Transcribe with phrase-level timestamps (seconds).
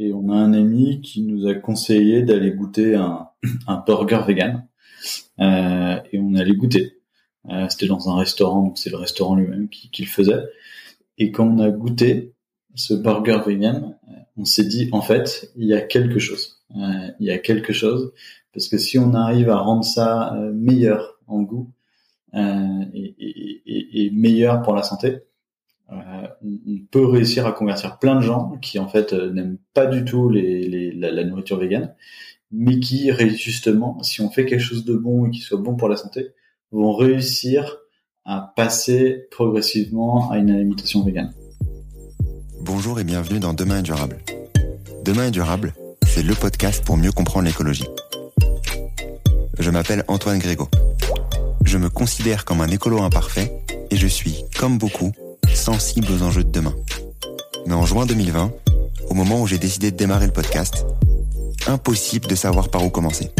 [0.00, 3.28] et on a un ami qui nous a conseillé d'aller goûter un,
[3.66, 4.66] un burger vegan.
[5.40, 6.98] Euh, et on allait goûter.
[7.50, 10.42] Euh, C'était dans un restaurant, donc c'est le restaurant lui-même qui, qui, le faisait.
[11.18, 12.32] Et quand on a goûté
[12.74, 13.98] ce burger vegan,
[14.38, 16.62] on s'est dit en fait, il y a quelque chose.
[16.76, 18.12] Euh, il y a quelque chose
[18.54, 21.70] parce que si on arrive à rendre ça euh, meilleur en goût
[22.34, 25.18] euh, et, et, et, meilleur pour la santé,
[25.92, 29.86] euh, on peut réussir à convertir plein de gens qui en fait euh, n'aiment pas
[29.86, 31.94] du tout les, la, nourriture végane,
[32.52, 35.88] mais qui justement, si on fait quelque chose de bon et qui soit bon pour
[35.88, 36.28] la santé,
[36.70, 37.78] vont réussir
[38.24, 41.32] à passer progressivement à une alimentation végane.
[42.60, 44.18] Bonjour et bienvenue dans Demain est durable.
[45.04, 45.72] Demain est durable,
[46.06, 47.86] c'est le podcast pour mieux comprendre l'écologie.
[49.58, 50.68] Je m'appelle Antoine Grégo.
[51.64, 53.50] Je me considère comme un écolo imparfait
[53.90, 55.12] et je suis, comme beaucoup,
[55.54, 56.74] sensible aux enjeux de demain.
[57.66, 58.52] Mais en juin 2020,
[59.08, 60.86] au moment où j'ai décidé de démarrer le podcast,
[61.66, 63.30] impossible de savoir par où commencer.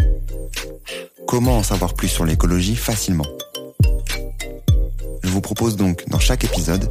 [1.26, 3.26] Comment en savoir plus sur l'écologie facilement?
[5.23, 6.90] Je vous propose donc dans chaque épisode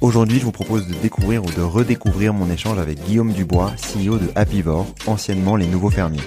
[0.00, 4.16] Aujourd'hui, je vous propose de découvrir ou de redécouvrir mon échange avec Guillaume Dubois, CEO
[4.16, 6.22] de Happyvore, anciennement les Nouveaux Fermiers.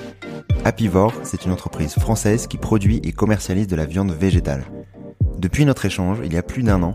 [0.63, 4.63] Happyvore, c'est une entreprise française qui produit et commercialise de la viande végétale.
[5.39, 6.94] Depuis notre échange, il y a plus d'un an,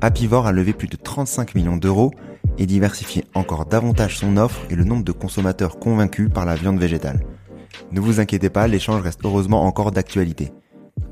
[0.00, 2.10] Happyvore a levé plus de 35 millions d'euros
[2.58, 6.80] et diversifier encore davantage son offre et le nombre de consommateurs convaincus par la viande
[6.80, 7.20] végétale.
[7.92, 10.52] Ne vous inquiétez pas, l'échange reste heureusement encore d'actualité.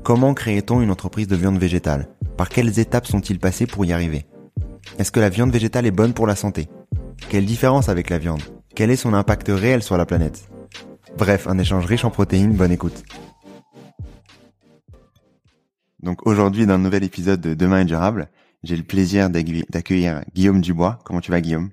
[0.03, 2.09] Comment crée-t-on une entreprise de viande végétale?
[2.35, 4.25] Par quelles étapes sont-ils passés pour y arriver?
[4.97, 6.67] Est-ce que la viande végétale est bonne pour la santé?
[7.29, 8.41] Quelle différence avec la viande?
[8.75, 10.49] Quel est son impact réel sur la planète?
[11.17, 13.03] Bref, un échange riche en protéines, bonne écoute.
[16.01, 18.29] Donc aujourd'hui, dans un nouvel épisode de Demain est durable,
[18.63, 20.99] j'ai le plaisir d'accueillir Guillaume Dubois.
[21.03, 21.69] Comment tu vas, Guillaume?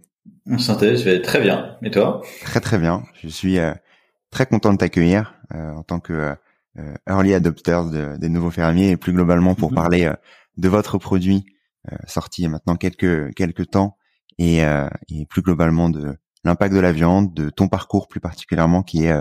[0.59, 1.77] Santé, je vais très bien.
[1.83, 2.23] Et toi?
[2.43, 3.03] Très très bien.
[3.23, 3.73] Je suis euh,
[4.31, 6.35] très content de t'accueillir euh, en tant que
[6.79, 7.81] euh, early adopter
[8.19, 9.77] des nouveaux fermiers et plus globalement pour mhm.
[9.77, 10.13] parler
[10.57, 11.47] de votre produit
[12.07, 13.97] sorti il y a maintenant quelques quelques temps
[14.39, 19.05] et, et plus globalement de l'impact de la viande, de ton parcours plus particulièrement qui
[19.05, 19.15] est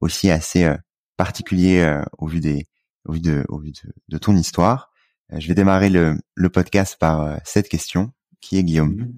[0.00, 0.70] aussi assez
[1.16, 2.66] particulier au vu des
[3.06, 4.90] au vu de au vu de, de ton histoire.
[5.32, 8.12] Euh, je vais démarrer le, le podcast par euh, cette question.
[8.40, 9.14] Qui est Guillaume mhm.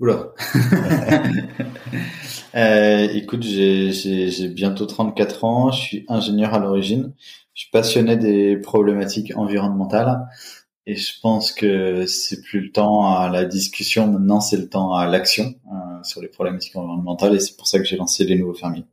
[0.00, 0.28] Oula.
[2.54, 5.70] euh, écoute, j'ai bientôt 34 ans.
[5.70, 7.12] Je suis ingénieur à l'origine.
[7.54, 10.26] Je suis passionné des problématiques environnementales.
[10.88, 14.06] Et je pense que c'est plus le temps à la discussion.
[14.06, 17.34] Maintenant, c'est le temps à l'action euh, sur les problématiques environnementales.
[17.34, 18.84] Et c'est pour ça que j'ai lancé les nouveaux fermiers.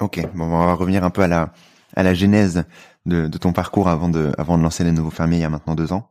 [0.00, 0.20] Ok.
[0.34, 1.52] Bon, on va revenir un peu à la
[1.96, 2.64] à la genèse
[3.06, 5.74] de, ton parcours avant de, avant de lancer les nouveaux fermiers il y a maintenant
[5.74, 6.10] deux ans.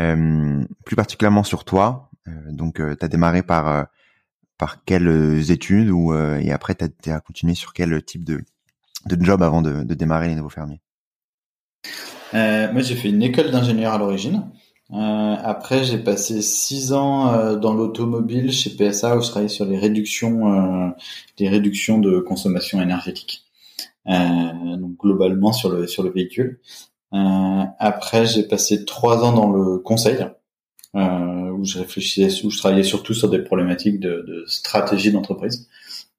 [0.00, 3.86] Euh, plus particulièrement sur toi, euh, donc tu as démarré par
[4.56, 8.42] par quelles études ou et après tu as, continué sur quel type de,
[9.06, 10.80] de job avant de, de démarrer les nouveaux fermiers?
[12.32, 14.44] Moi j'ai fait une école d'ingénieur à l'origine.
[14.90, 20.92] après j'ai passé six ans dans l'automobile chez PSA où je travaillais sur les réductions,
[21.38, 23.44] les réductions de consommation énergétique.
[24.08, 26.60] Euh, donc globalement sur le sur le véhicule.
[27.14, 30.26] Euh, après, j'ai passé trois ans dans le conseil.
[30.94, 35.68] Euh, où je réfléchissais, où je travaillais surtout sur des problématiques de, de stratégie d'entreprise.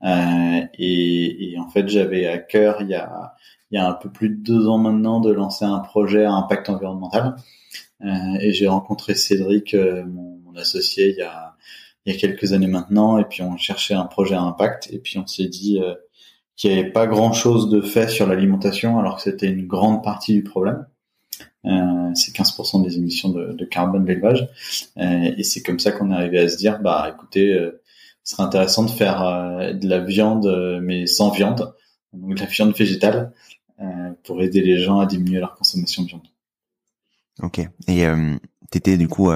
[0.04, 3.36] Euh, et, et, en fait, j'avais à cœur il y a
[3.74, 6.32] il y a un peu plus de deux ans maintenant de lancer un projet à
[6.32, 7.36] impact environnemental.
[8.02, 13.18] Euh, et j'ai rencontré Cédric, mon, mon, associé, il y a quelques années maintenant.
[13.18, 14.90] Et puis on cherchait un projet à impact.
[14.94, 15.82] Et puis on s'est dit
[16.56, 20.34] qu'il n'y avait pas grand-chose de fait sur l'alimentation, alors que c'était une grande partie
[20.34, 20.86] du problème.
[21.66, 24.48] Euh, c'est 15% des émissions de, de carbone d'élevage.
[24.98, 27.82] Euh, et c'est comme ça qu'on est arrivé à se dire, bah écoutez, euh,
[28.24, 31.74] ce serait intéressant de faire euh, de la viande, mais sans viande.
[32.14, 33.32] donc de la viande végétale,
[34.24, 36.28] pour aider les gens à diminuer leur consommation de viande.
[37.42, 37.60] Ok.
[37.88, 38.06] Et
[38.72, 39.32] tu étais du coup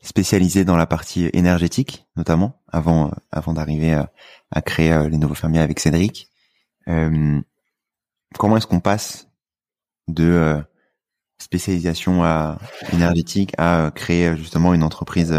[0.00, 4.12] spécialisé dans la partie énergétique, notamment, avant avant d'arriver à,
[4.50, 6.30] à, créer les nouveaux fermiers avec Cédric.
[6.86, 9.28] comment est-ce qu'on passe
[10.08, 10.62] de
[11.38, 12.58] spécialisation à,
[12.92, 15.34] énergétique à créer justement une entreprise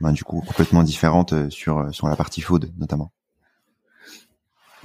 [0.00, 3.12] ben, du coup complètement différente sur sur la partie food notamment?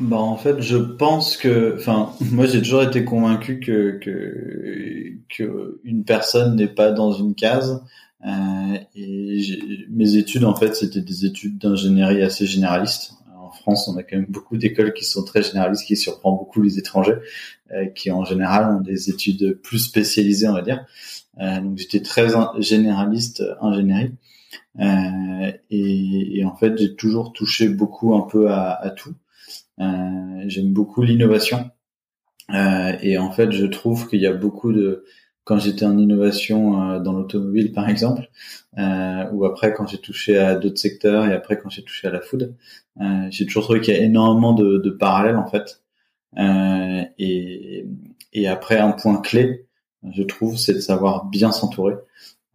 [0.02, 5.80] Bah en fait, je pense que, enfin, moi j'ai toujours été convaincu que que, que
[5.84, 7.84] une personne n'est pas dans une case.
[8.26, 9.42] Euh, et
[9.90, 13.14] mes études en fait, c'était des études d'ingénierie assez généralistes.
[13.36, 16.62] En France, on a quand même beaucoup d'écoles qui sont très généralistes, qui surprend beaucoup
[16.62, 17.18] les étrangers,
[17.72, 20.86] euh, qui en général ont des études plus spécialisées, on va dire.
[21.40, 22.28] Euh, donc j'étais très
[22.60, 24.12] généraliste ingénierie.
[24.80, 29.14] Euh, et, et, en fait, j'ai toujours touché beaucoup un peu à, à tout.
[29.80, 31.72] Euh, j'aime beaucoup l'innovation.
[32.54, 35.06] Euh, et en fait, je trouve qu'il y a beaucoup de
[35.44, 38.30] quand j'étais en innovation euh, dans l'automobile par exemple,
[38.78, 42.12] euh, ou après quand j'ai touché à d'autres secteurs et après quand j'ai touché à
[42.12, 42.56] la food,
[43.02, 45.84] euh, j'ai toujours trouvé qu'il y a énormément de, de parallèles en fait.
[46.38, 47.86] Euh, et,
[48.34, 49.68] et après un point clé,
[50.14, 51.96] je trouve, c'est de savoir bien s'entourer.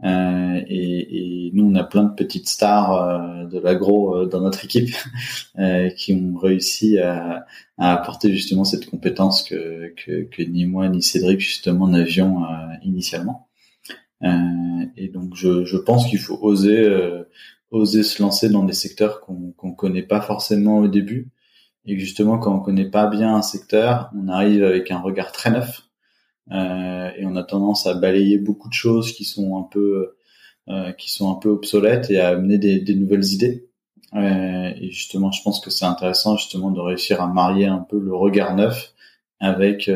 [0.04, 4.40] Euh, et, et, nous, on a plein de petites stars euh, de l'agro euh, dans
[4.40, 4.94] notre équipe
[5.58, 7.46] euh, qui ont réussi à,
[7.78, 12.42] à, apporter justement cette compétence que, que, que, ni moi ni Cédric justement n'avions
[12.82, 13.48] initialement.
[14.22, 16.88] et donc, je, je pense qu'il faut oser
[17.70, 21.30] oser se lancer dans des secteurs qu'on qu'on connaît pas forcément au début
[21.86, 25.50] et justement quand on connaît pas bien un secteur, on arrive avec un regard très
[25.50, 25.85] neuf euh,
[26.50, 30.16] et on a tendance à balayer beaucoup de choses qui sont un peu
[30.68, 33.68] euh, qui sont un peu obsolètes et à amener des, des nouvelles idées.
[34.14, 37.98] Euh, et justement, je pense que c'est intéressant justement de réussir à marier un peu
[37.98, 38.94] le regard neuf
[39.40, 39.90] avec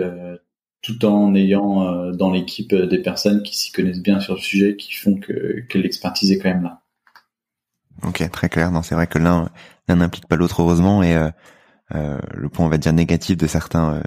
[0.82, 4.92] tout en ayant dans l'équipe des personnes qui s'y connaissent bien sur le sujet, qui
[4.92, 6.82] font que, que l'expertise est quand même là.
[8.06, 8.70] Ok, très clair.
[8.70, 9.48] Non, c'est vrai que l'un
[9.88, 11.16] l'un n'implique pas l'autre heureusement et
[11.94, 14.02] euh, le point on va dire négatif de certains euh,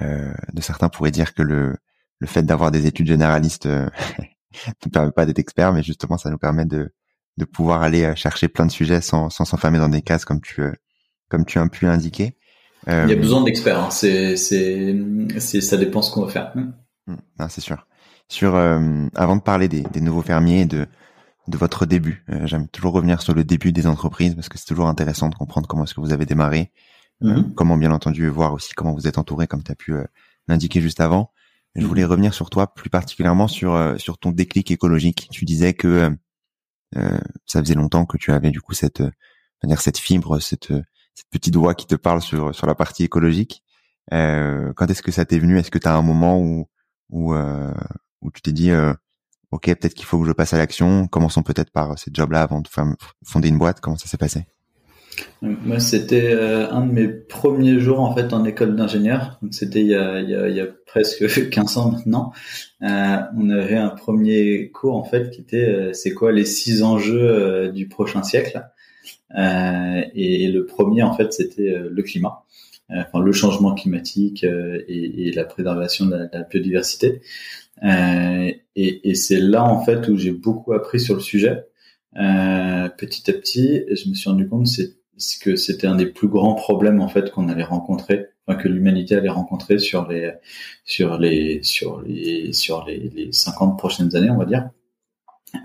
[0.00, 1.76] de certains pourraient dire que le,
[2.20, 3.88] le fait d'avoir des études généralistes euh,
[4.84, 6.92] ne permet pas d'être expert, mais justement, ça nous permet de,
[7.38, 10.40] de pouvoir aller euh, chercher plein de sujets sans sans s'enfermer dans des cases comme
[10.40, 10.62] tu
[11.28, 12.36] comme tu as pu indiquer.
[12.86, 13.78] Il y a besoin d'experts.
[13.78, 13.90] Hein.
[13.90, 14.96] C'est c'est
[15.38, 16.52] c'est ça dépend ce qu'on va faire.
[16.54, 17.16] Mmh,
[17.48, 17.86] c'est sûr.
[18.28, 20.86] Sur avant de parler des, des nouveaux fermiers de
[21.48, 24.88] de votre début, j'aime toujours revenir sur le début des entreprises parce que c'est toujours
[24.88, 26.70] intéressant de comprendre comment est-ce que vous avez démarré,
[27.20, 27.54] Mhm.
[27.54, 30.04] comment bien entendu voir aussi comment vous êtes entouré, comme tu as pu euh,
[30.48, 31.32] l'indiquer juste avant.
[31.76, 35.28] Je voulais revenir sur toi, plus particulièrement sur euh, sur ton déclic écologique.
[35.30, 36.10] Tu disais que
[36.96, 39.02] euh, ça faisait longtemps que tu avais du coup cette
[39.62, 40.72] dire cette fibre, cette
[41.14, 43.62] cette petite voix qui te parle sur sur la partie écologique.
[44.10, 45.58] quand est-ce que ça t'est venu?
[45.58, 46.68] Est-ce que tu as un moment où
[47.10, 48.72] où où tu t'es dit
[49.52, 51.06] ok peut-être qu'il faut que je passe à l'action?
[51.08, 52.68] Commençons peut-être par ces jobs-là avant de
[53.24, 53.80] fonder une boîte.
[53.80, 54.46] Comment ça s'est passé?
[55.42, 59.40] Moi, c'était euh, un de mes premiers jours en fait en école d'ingénieur.
[59.50, 62.32] C'était il il il y a presque 15 ans maintenant.
[62.82, 66.82] Euh, on avait un premier cours en fait qui était euh, c'est quoi les six
[66.82, 68.66] enjeux euh, du prochain siècle?
[69.36, 72.44] Et, et, le premier en fait c'était le climat,
[72.90, 77.20] enfin le changement climatique et, et, la préservation de la, de la biodiversité.
[77.84, 81.64] et, et c'est là en fait où j'ai beaucoup appris sur le sujet.
[82.12, 84.99] petit à petit, et je me suis rendu compte c'est
[85.38, 89.16] que c'était un des plus grands problèmes en fait qu'on allait rencontrer, enfin, que l'humanité
[89.16, 90.32] allait rencontrer sur les
[90.84, 94.70] sur les sur les sur les, les 50 prochaines années, on va dire.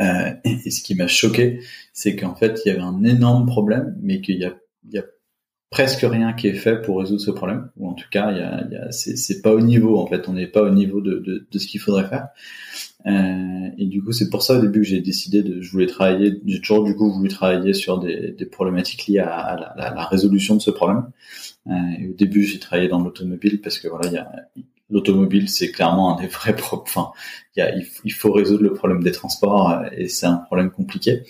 [0.01, 1.61] Euh, et ce qui m'a choqué,
[1.93, 4.55] c'est qu'en fait il y avait un énorme problème, mais qu'il y a
[4.87, 5.03] il y a
[5.75, 8.39] presque rien qui est fait pour résoudre ce problème, ou en tout cas, il y
[8.39, 11.19] a, y a c'est pas au niveau en fait, on n'est pas au niveau de,
[11.19, 12.29] de, de ce qu'il faudrait faire.
[13.05, 15.87] Euh, et du coup, c'est pour ça au début que j'ai décidé de, je voulais
[15.87, 19.93] travailler, j'ai toujours du coup voulu travailler sur des, des problématiques liées à, à, la,
[19.93, 21.09] la, résolution de ce problème.
[21.67, 24.31] Euh, et au début, j'ai travaillé dans l'automobile parce que voilà,
[24.89, 26.85] l'automobile, c'est clairement un des vrais problèmes.
[26.87, 27.11] Enfin,
[27.57, 31.23] il, il, faut résoudre le problème des transports euh, et c'est un problème compliqué.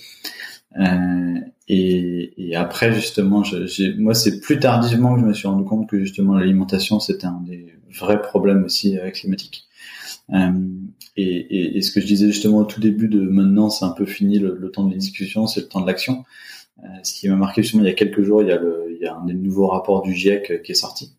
[0.78, 5.64] Euh, et, et, après, justement, j'ai, moi, c'est plus tardivement que je me suis rendu
[5.64, 9.66] compte que justement l'alimentation, c'était un des vrais problèmes aussi euh, climatiques.
[10.34, 10.52] Euh,
[11.18, 13.92] et, et, et, ce que je disais justement au tout début de maintenant, c'est un
[13.92, 16.24] peu fini le, temps des discussions, c'est le temps de l'action.
[16.84, 18.88] Euh, ce qui m'a marqué justement il y a quelques jours, il y a, le,
[18.92, 21.14] il y a un des nouveaux rapports du GIEC qui est sorti,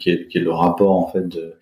[0.00, 1.54] qui est, qui est le rapport en fait de,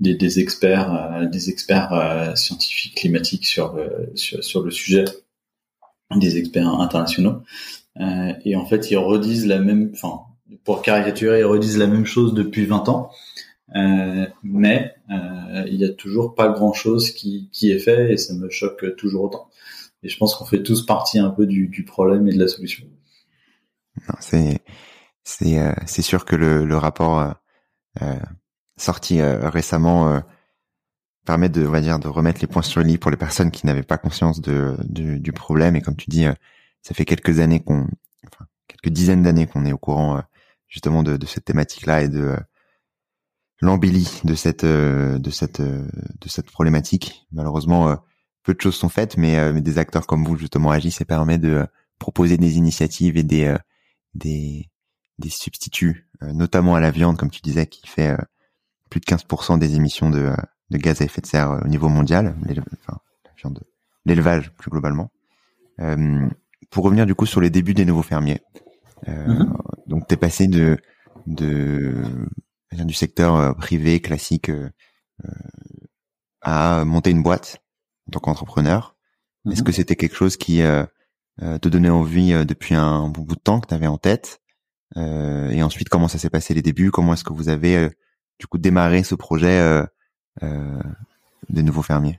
[0.00, 5.04] des, des experts, des experts scientifiques climatiques sur le, sur, sur le sujet
[6.16, 7.42] des experts internationaux.
[8.00, 10.20] Euh, et en fait, ils redisent la même, enfin,
[10.64, 13.10] pour caricaturer, ils redisent la même chose depuis 20 ans.
[13.76, 18.16] Euh, mais euh, il y a toujours pas grand chose qui, qui est fait et
[18.16, 19.50] ça me choque toujours autant.
[20.02, 22.48] Et je pense qu'on fait tous partie un peu du, du problème et de la
[22.48, 22.86] solution.
[24.20, 24.60] C'est
[25.24, 27.30] c'est euh, c'est sûr que le, le rapport euh,
[28.02, 28.16] euh
[28.76, 30.22] sorti récemment
[31.28, 33.50] permet de on va dire de remettre les points sur le lit pour les personnes
[33.50, 36.24] qui n'avaient pas conscience de, du, problème et comme tu dis
[36.82, 37.86] ça fait quelques années qu'on
[38.26, 40.22] enfin quelques dizaines d'années qu'on est au courant
[40.68, 42.34] justement de, de cette thématique là et de
[43.60, 45.86] l'embellie de cette euh, de cette euh,
[46.20, 47.26] de cette problématique.
[47.32, 47.96] Malheureusement, euh,
[48.42, 51.38] peu de choses sont faites, mais, mais, des acteurs comme vous justement agissent et permet
[51.38, 51.66] de
[51.98, 53.54] proposer des initiatives et des
[54.14, 54.70] des
[55.18, 58.16] des substituts, notamment à la viande, comme tu disais, qui fait
[58.88, 60.32] plus de 15% des émissions de,
[60.70, 63.62] de gaz à effet de serre au niveau mondial, enfin, la viande,
[64.04, 65.10] l'élevage plus globalement.
[66.70, 68.40] pour revenir du coup sur les débuts des nouveaux fermiers,
[69.06, 69.48] mm-hmm.
[69.86, 70.78] donc t'es passé de
[71.26, 71.94] de
[72.72, 74.70] du secteur euh, privé classique euh,
[75.24, 75.30] euh,
[76.42, 77.58] à monter une boîte
[78.08, 78.96] en tant qu'entrepreneur.
[79.50, 79.66] Est-ce mhm.
[79.66, 80.60] que c'était quelque chose qui
[81.40, 84.40] te donnait envie depuis un bon bout de temps que tu avais en tête
[84.96, 86.90] Et ensuite, comment ça s'est passé les débuts?
[86.90, 87.90] Comment est-ce que vous avez
[88.38, 89.84] du coup démarré ce projet
[91.50, 92.18] des nouveaux fermiers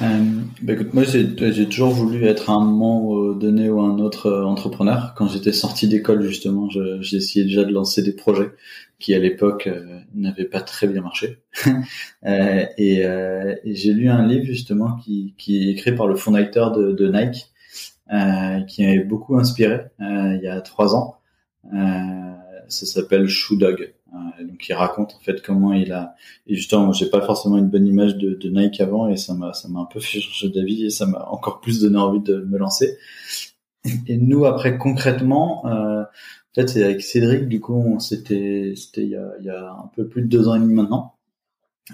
[0.00, 0.22] euh,
[0.62, 5.12] bah écoute, moi j'ai toujours voulu être un moment donné ou un autre euh, entrepreneur.
[5.16, 8.52] Quand j'étais sorti d'école justement, j'ai essayé déjà de lancer des projets
[8.98, 11.38] qui à l'époque euh, n'avaient pas très bien marché.
[12.26, 16.72] euh, et, euh, j'ai lu un livre justement qui, qui est écrit par le fondateur
[16.72, 17.52] de, de Nike,
[18.66, 21.18] qui m'avait beaucoup inspiré il y a trois ans.
[21.70, 23.92] ça s'appelle Shoe Dog.
[24.14, 26.14] Euh, donc il raconte en fait comment il a
[26.46, 29.52] et justement j'ai pas forcément une bonne image de, de Nike avant et ça m'a
[29.52, 32.40] ça m'a un peu fait changer d'avis et ça m'a encore plus donné envie de
[32.40, 32.96] me lancer.
[34.06, 39.02] Et nous après concrètement, euh, en fait c'est avec Cédric du coup on s'était c'était
[39.02, 41.14] il y a, il y a un peu plus de deux ans et demi maintenant.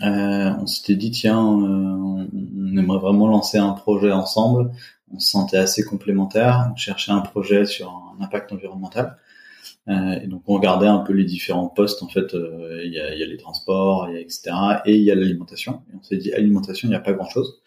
[0.03, 4.71] Euh, on s'était dit tiens euh, on aimerait vraiment lancer un projet ensemble.
[5.13, 6.71] On se sentait assez complémentaires.
[6.73, 9.19] On cherchait un projet sur un impact environnemental.
[9.89, 12.35] Euh, et donc on regardait un peu les différents postes en fait.
[12.35, 14.51] Euh, il y, a, y, a, les transports, y a etc.
[14.87, 15.83] Et il y a l'alimentation.
[15.93, 17.61] Et on s'est dit alimentation, il n'y a pas grand chose.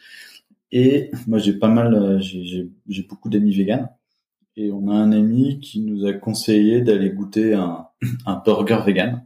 [0.72, 3.90] Et moi j'ai pas mal, euh, j'ai beaucoup d'amis véganes.
[4.56, 7.88] Et on a un ami qui nous a conseillé d'aller goûter un,
[8.26, 9.26] un burger vegan.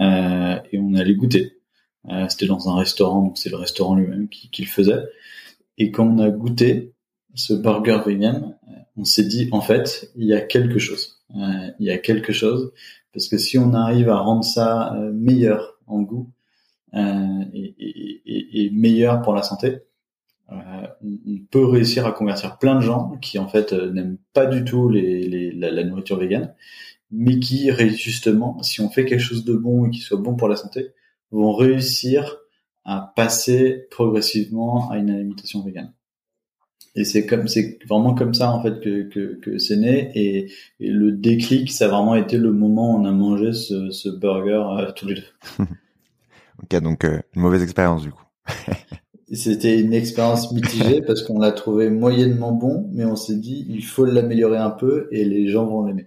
[0.00, 1.58] Euh, et on allait goûter.
[2.10, 5.02] Euh, C'était dans un restaurant, donc c'est le restaurant lui-même qui, qui, le faisait.
[5.78, 6.94] Et quand on a goûté
[7.34, 8.56] ce burger vegan,
[8.96, 12.72] on s'est dit en fait il y a quelque chose il y a quelque chose
[13.12, 16.30] parce que si on arrive à rendre ça euh, meilleur en goût
[16.94, 19.78] euh, et, meilleur pour la santé,
[20.50, 24.88] on peut réussir à convertir plein de gens qui en fait n'aiment pas du tout
[24.88, 26.54] les, la, nourriture végane,
[27.10, 30.48] mais qui justement, si on fait quelque chose de bon et qui soit bon pour
[30.48, 30.92] la santé,
[31.32, 32.38] vont réussir
[32.84, 35.92] à passer progressivement à une alimentation végane.
[36.94, 40.50] Et c'est comme c'est vraiment comme ça en fait que que, que c'est né et,
[40.80, 44.08] et, le déclic ça a vraiment été le moment où on a mangé ce, ce
[44.08, 45.64] burger euh, tous les deux.
[46.62, 48.24] ok donc euh, une mauvaise expérience du coup.
[49.32, 53.84] C'était une expérience mitigée parce qu'on l'a trouvé moyennement bon, mais on s'est dit il
[53.84, 56.06] faut l'améliorer un peu et les gens vont l'aimer.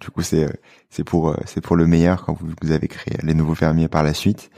[0.00, 0.46] du coup c'est
[0.90, 3.88] c'est pour euh, c'est pour le meilleur quand vous, vous avez créé les nouveaux fermiers
[3.88, 4.50] par la suite.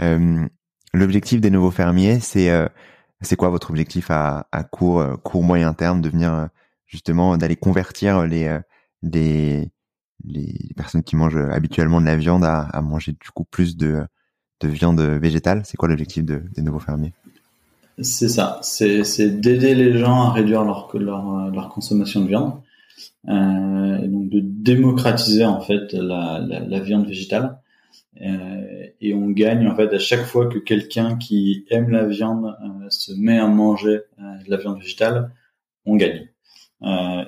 [0.00, 0.46] Euh,
[0.94, 2.50] L'objectif des nouveaux fermiers c'est
[3.20, 6.46] c'est quoi votre objectif à, court, euh, court moyen terme de venir euh,
[6.86, 8.60] justement d'aller convertir les, euh,
[9.02, 9.70] les
[10.24, 14.02] les personnes qui mangent habituellement de la viande à, manger du coup plus de,
[14.58, 15.62] de viande végétale?
[15.64, 17.12] C'est quoi l'objectif de, des nouveaux fermiers?
[18.00, 22.60] C'est ça, c'est d'aider les gens à réduire leur, leur, leur consommation de viande,
[23.28, 27.60] et donc de démocratiser en fait la, la viande végétale.
[28.20, 32.56] Euh, et on gagne en fait à chaque fois que quelqu'un qui aime la viande
[32.62, 35.32] euh, se met à manger euh, de la viande végétale,
[35.86, 36.28] on gagne.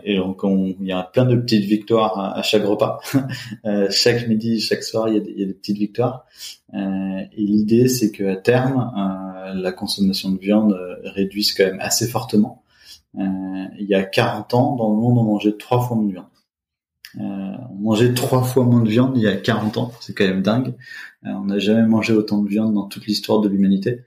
[0.04, 3.00] Et donc il y a plein de petites victoires à, chaque repas.
[3.90, 6.24] chaque midi, chaque soir, il y a des, petites victoires.
[6.72, 8.92] et l'idée, c'est que à terme,
[9.56, 12.62] la consommation de viande réduise quand même assez fortement.
[13.16, 16.29] il y a 40 ans, dans le monde, on mangeait trois fois de viande.
[17.80, 20.42] Euh, mangeait trois fois moins de viande il y a 40 ans, c'est quand même
[20.42, 20.74] dingue.
[21.24, 24.04] Euh, on n'a jamais mangé autant de viande dans toute l'histoire de l'humanité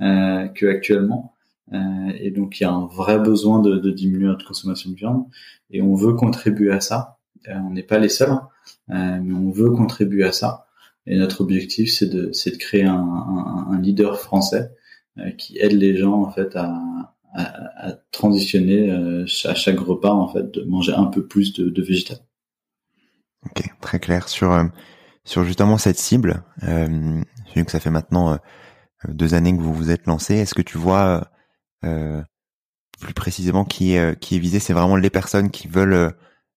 [0.00, 1.34] euh, qu'actuellement.
[1.72, 1.78] Euh,
[2.18, 5.24] et donc il y a un vrai besoin de, de, diminuer notre consommation de viande
[5.70, 7.18] et on veut contribuer à ça.
[7.48, 8.48] Euh, on n'est pas les seuls, hein.
[8.88, 10.66] mais on veut contribuer à ça.
[11.06, 14.70] Et notre objectif c'est de, de créer un, un, un leader français
[15.36, 16.74] qui aide les gens en fait à,
[17.34, 21.82] à, à transitionner à chaque repas en fait de manger un peu plus de, de
[21.82, 22.18] végétal.
[23.46, 24.68] Ok, très clair sur
[25.24, 26.42] sur justement cette cible.
[26.64, 27.22] Euh,
[27.54, 28.38] vu que ça fait maintenant
[29.08, 30.34] deux années que vous vous êtes lancé.
[30.36, 31.28] Est-ce que tu vois
[31.82, 34.60] plus précisément qui est qui est visé?
[34.60, 36.14] C'est vraiment les personnes qui veulent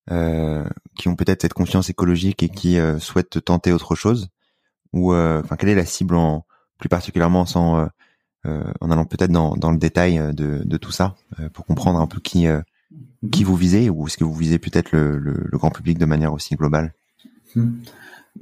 [0.08, 4.30] qui ont peut-être cette confiance écologique et qui souhaitent tenter autre chose?
[4.94, 6.46] Ou enfin quelle est la cible en
[6.78, 7.90] plus particulièrement sans
[8.46, 11.66] euh, en allant peut-être dans, dans le détail euh, de, de tout ça euh, pour
[11.66, 12.46] comprendre un peu qui
[13.32, 16.34] qui vous visez ou est-ce que vous visez peut-être le, le, grand public de manière
[16.34, 16.94] aussi globale?
[17.56, 17.78] Hmm.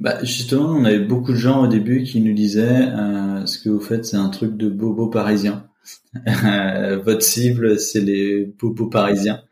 [0.00, 2.88] bah, justement, on avait beaucoup de gens au début qui nous disaient
[3.46, 5.66] ce que vous faites, c'est un truc de bobo parisien.
[7.04, 9.42] Votre cible, c'est les bobos parisiens.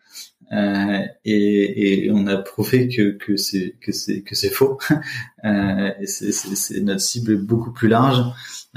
[0.52, 4.78] Euh, et, et, on a prouvé que, que c'est que c'est que c'est faux.
[5.44, 8.22] euh, c'est notre cible est beaucoup plus large.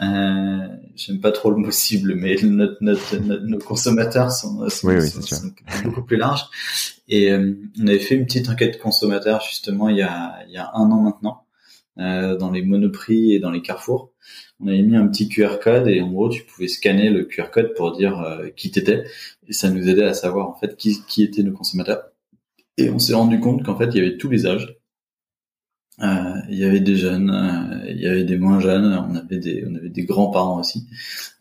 [0.02, 4.90] Euh, J'aime pas trop le mot cible, mais notre, notre, nos consommateurs sont, sont,
[5.84, 6.46] beaucoup plus larges.
[7.08, 10.58] Et euh, on avait fait une petite enquête consommateur justement il y a il y
[10.58, 11.46] a un an maintenant
[12.00, 14.12] euh, dans les monoprix et dans les carrefours
[14.60, 17.50] on avait mis un petit QR code et en gros tu pouvais scanner le QR
[17.52, 19.04] code pour dire euh, qui t'étais.
[19.48, 22.04] Et ça nous aidait à savoir en fait qui, qui étaient nos consommateurs.
[22.78, 24.78] Et on s'est rendu compte qu'en fait il y avait tous les âges
[26.02, 29.38] euh, il y avait des jeunes euh, il y avait des moins jeunes on avait
[29.38, 30.88] des on avait des grands parents aussi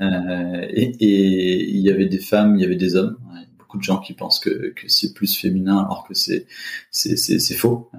[0.00, 3.16] et, et, il y avait des femmes il y avait des hommes.
[3.58, 6.46] Beaucoup de gens qui pensent que, que c'est plus féminin alors que c'est
[6.90, 7.90] c'est c'est faux.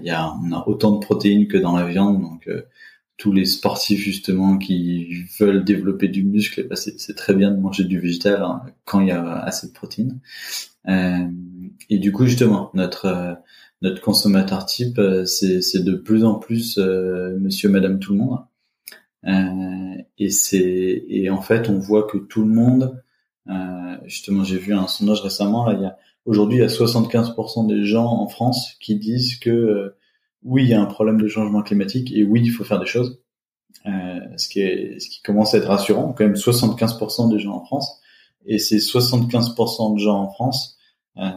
[0.00, 2.48] Il y a on a autant de protéines que dans la viande donc
[3.20, 7.84] tous les sportifs justement qui veulent développer du muscle, bah, c'est très bien de manger
[7.84, 10.18] du végétal hein, quand il y a assez de protéines.
[10.88, 11.28] Euh,
[11.90, 13.34] et du coup justement notre euh,
[13.82, 18.38] notre consommateur type, euh, c'est de plus en plus Monsieur, Madame, tout le monde.
[20.18, 23.02] et c'est et en fait on voit que tout le monde,
[24.04, 27.66] justement j'ai vu un sondage récemment là, il y a aujourd'hui il y a 75%
[27.66, 29.94] des gens en France qui disent que
[30.42, 32.86] oui, il y a un problème de changement climatique et oui, il faut faire des
[32.86, 33.20] choses.
[33.86, 36.12] Euh, ce, qui est, ce qui commence à être rassurant.
[36.12, 38.00] Quand même 75% des gens en France.
[38.46, 40.78] Et ces 75% de gens en France,
[41.18, 41.30] euh,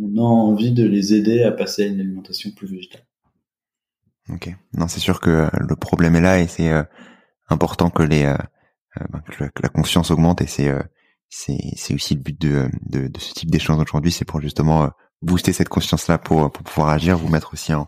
[0.00, 3.06] on a envie de les aider à passer à une alimentation plus végétale.
[4.28, 4.54] Ok.
[4.74, 6.82] Non, c'est sûr que le problème est là et c'est euh,
[7.48, 8.36] important que les euh,
[9.00, 10.72] euh ben, que, la, conscience augmente et c'est
[11.28, 14.90] c'est c'est aussi le but de de, de ce type d'échange aujourd'hui, c'est pour justement
[15.22, 17.86] booster cette conscience là pour pour pouvoir agir, vous mettre aussi en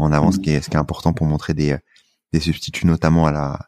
[0.00, 0.42] en avant, ce mm.
[0.42, 1.76] qui est, ce qui est important pour montrer des,
[2.32, 3.60] des substituts, notamment à la,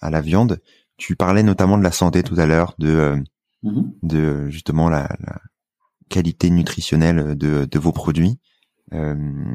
[0.00, 0.60] à la viande.
[0.96, 3.16] Tu parlais notamment de la santé tout à l'heure, de, euh,
[3.64, 3.92] mm-hmm.
[4.02, 5.40] de justement la, la,
[6.08, 8.38] qualité nutritionnelle de, vos produits.
[8.92, 9.14] Euh,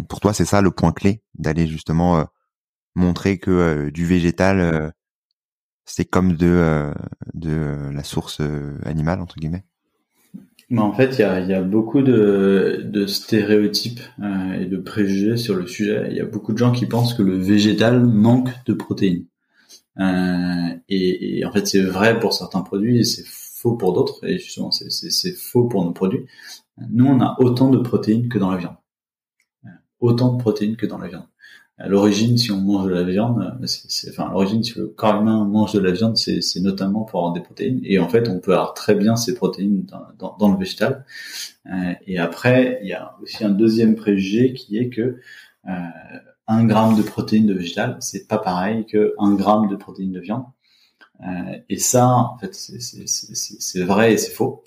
[0.10, 2.24] pour toi, c'est ça le point clé, d'aller justement euh,
[2.96, 4.94] montrer que euh, du végétal,
[5.86, 6.94] c'est comme de,
[7.94, 8.42] la source
[8.86, 9.66] animale entre guillemets?
[10.78, 14.02] En fait, il y a, beaucoup de, stéréotypes
[14.58, 16.08] et de préjugés sur le sujet.
[16.10, 19.26] Il y a beaucoup de gens qui pensent que le végétal manque de protéines.
[20.00, 23.26] Et, et, en fait, c'est vrai pour certains produits et c'est
[23.62, 24.26] faux pour d'autres.
[24.26, 26.26] Et justement, c'est faux pour nos produits.
[26.90, 28.76] Nous, on a autant de protéines que dans la viande.
[30.00, 31.28] Autant de protéines que dans la viande
[31.82, 35.44] à l'origine, si on mange de la viande, c'est, enfin, l'origine, si le corps humain
[35.46, 37.80] mange de la viande, c'est, notamment pour avoir des protéines.
[37.84, 39.84] Et en fait, on peut avoir très bien ces protéines
[40.20, 41.06] dans, dans, le végétal.
[41.66, 45.18] Euh, et après, il y a aussi un deuxième préjugé qui est que
[45.68, 45.72] euh,
[46.48, 50.20] un gramme de protéines de végétal, c'est pas pareil que un gramme de protéines de
[50.20, 50.46] viande.
[51.24, 54.64] Euh, et ça, en fait, c'est, vrai et c'est faux.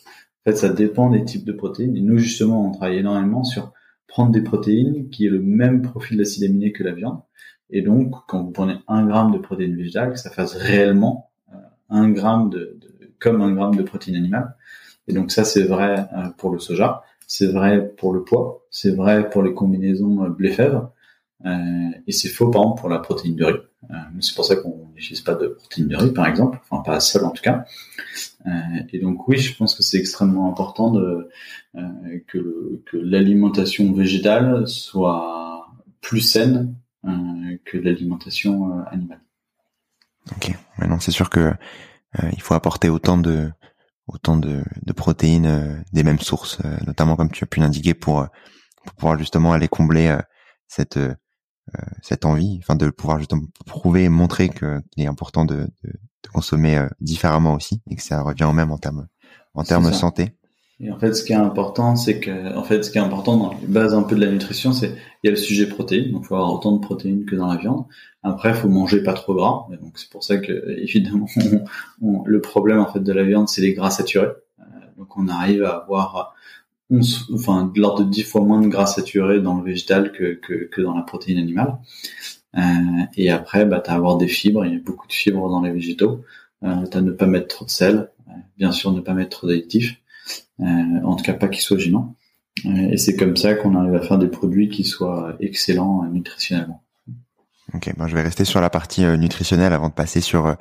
[0.46, 1.96] En fait, ça dépend des types de protéines.
[1.96, 3.72] Et nous, justement, on travaille énormément sur
[4.06, 7.20] prendre des protéines qui aient le même profil d'acide aminé que la viande.
[7.70, 11.56] Et donc, quand vous prenez un gramme de protéines végétales, que ça fasse réellement euh,
[11.90, 12.78] un gramme de,
[13.18, 14.54] comme un gramme de protéines animales.
[15.08, 18.94] Et donc ça, c'est vrai euh, pour le soja, c'est vrai pour le poids, c'est
[18.94, 20.92] vrai pour les combinaisons blé-fèvre,
[22.06, 23.54] et c'est faux par exemple pour la protéine de riz.
[24.20, 27.24] c'est pour ça qu'on n'utilise pas de protéine de riz, par exemple, enfin pas seule
[27.24, 27.64] en tout cas.
[28.92, 31.28] et donc oui, je pense que c'est extrêmement important de
[31.76, 35.66] euh, que, que l'alimentation végétale soit
[36.00, 37.10] plus saine euh,
[37.64, 39.20] que l'alimentation euh, animale.
[40.36, 41.52] Ok, maintenant c'est sûr que
[42.32, 43.50] il faut apporter autant de
[44.06, 48.28] autant de, de protéines des mêmes sources, notamment comme tu as pu l'indiquer pour,
[48.84, 50.16] pour pouvoir justement aller combler
[50.68, 51.00] cette
[52.02, 55.90] cette envie, enfin de pouvoir justement prouver et montrer que qu'il est important de, de,
[55.90, 59.06] de consommer différemment aussi et que ça revient au même en termes
[59.54, 60.34] en termes santé.
[60.80, 63.36] Et en fait, ce qui est important, c'est que, en fait, ce qui est important
[63.36, 64.88] dans les bases un peu de la nutrition, c'est
[65.22, 67.46] il y a le sujet protéines, donc il faut avoir autant de protéines que dans
[67.46, 67.84] la viande.
[68.24, 71.26] Après, il faut manger pas trop gras, et donc c'est pour ça que évidemment,
[72.00, 74.32] le problème en fait de la viande, c'est les gras saturés.
[74.60, 74.64] Euh,
[74.98, 76.34] donc on arrive à avoir
[76.90, 80.64] enfin de l'ordre de 10 fois moins de gras saturé dans le végétal que, que,
[80.64, 81.78] que dans la protéine animale.
[82.56, 82.60] Euh,
[83.16, 85.60] et après, bah, tu as avoir des fibres, il y a beaucoup de fibres dans
[85.60, 86.24] les végétaux.
[86.64, 89.36] Euh, tu as ne pas mettre trop de sel, euh, bien sûr ne pas mettre
[89.36, 89.96] trop d'additifs,
[90.60, 90.64] euh,
[91.04, 92.14] en tout cas pas qu'ils soient gênants.
[92.64, 96.82] et c'est comme ça qu'on arrive à faire des produits qui soient excellents nutritionnellement.
[97.74, 100.56] Ok, bon, je vais rester sur la partie nutritionnelle avant de passer sur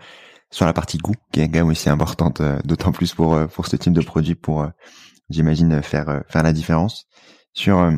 [0.50, 3.76] sur la partie goût, qui est quand même aussi importante, d'autant plus pour pour ce
[3.76, 4.68] type de produit, pour
[5.34, 7.08] j'imagine faire faire la différence.
[7.54, 7.92] Sur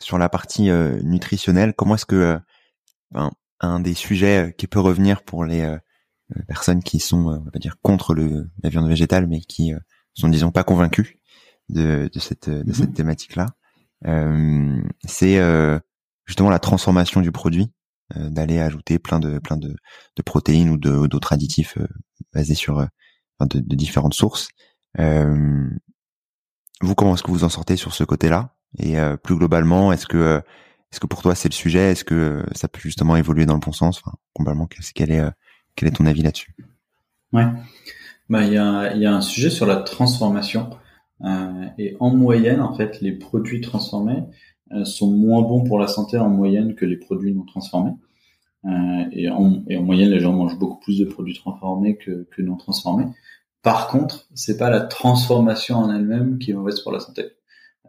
[0.00, 0.70] sur la partie
[1.02, 2.38] nutritionnelle, comment est-ce que
[3.60, 5.76] un des sujets qui peut revenir pour les
[6.46, 9.72] personnes qui sont, on va dire, contre le la viande végétale, mais qui
[10.14, 11.14] sont disons pas convaincus
[11.68, 13.46] de, de cette de cette mmh thématique-là,
[15.04, 15.40] c'est
[16.26, 17.72] justement la transformation du produit,
[18.14, 19.74] d'aller ajouter plein de plein de,
[20.16, 21.76] de protéines ou d'autres additifs
[22.32, 22.86] basés sur
[23.40, 24.48] de, de, différentes sources.
[26.82, 28.54] Euh, vous, comment est-ce que vous en sortez sur ce côté-là?
[28.78, 30.40] Et euh, plus globalement, est-ce que euh,
[30.92, 31.92] est-ce que pour toi c'est le sujet?
[31.92, 34.00] Est-ce que euh, ça peut justement évoluer dans le bon sens?
[34.04, 35.22] Enfin, Globalement, quel est
[35.76, 36.54] quel est ton avis là-dessus?
[37.32, 37.46] Ouais,
[38.28, 40.70] bah il y a il y a un sujet sur la transformation.
[41.78, 44.22] Et en moyenne en fait les produits transformés
[44.84, 47.92] sont moins bons pour la santé en moyenne que les produits non transformés.
[49.12, 52.40] et, en, et en moyenne, les gens mangent beaucoup plus de produits transformés que, que
[52.40, 53.04] non transformés.
[53.62, 57.32] Par contre, c'est pas la transformation en elle-même qui est mauvaise pour la santé.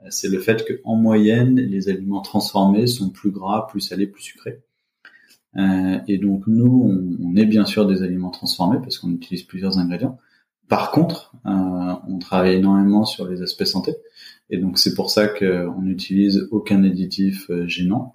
[0.04, 4.24] Euh, c'est le fait qu'en moyenne, les aliments transformés sont plus gras, plus salés, plus
[4.24, 4.62] sucrés.
[5.58, 9.78] Euh, et donc nous, on, est bien sûr des aliments transformés parce qu'on utilise plusieurs
[9.78, 10.18] ingrédients.
[10.68, 11.50] Par contre, euh,
[12.08, 13.94] on travaille énormément sur les aspects santé.
[14.50, 18.14] Et donc c'est pour ça qu'on n'utilise aucun additif gênant.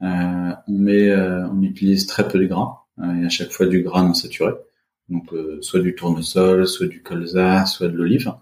[0.00, 4.14] on met, on utilise très peu de gras et à chaque fois du gras non
[4.14, 4.52] saturé
[5.08, 8.32] donc euh, soit du tournesol, soit du colza, soit de l'olive.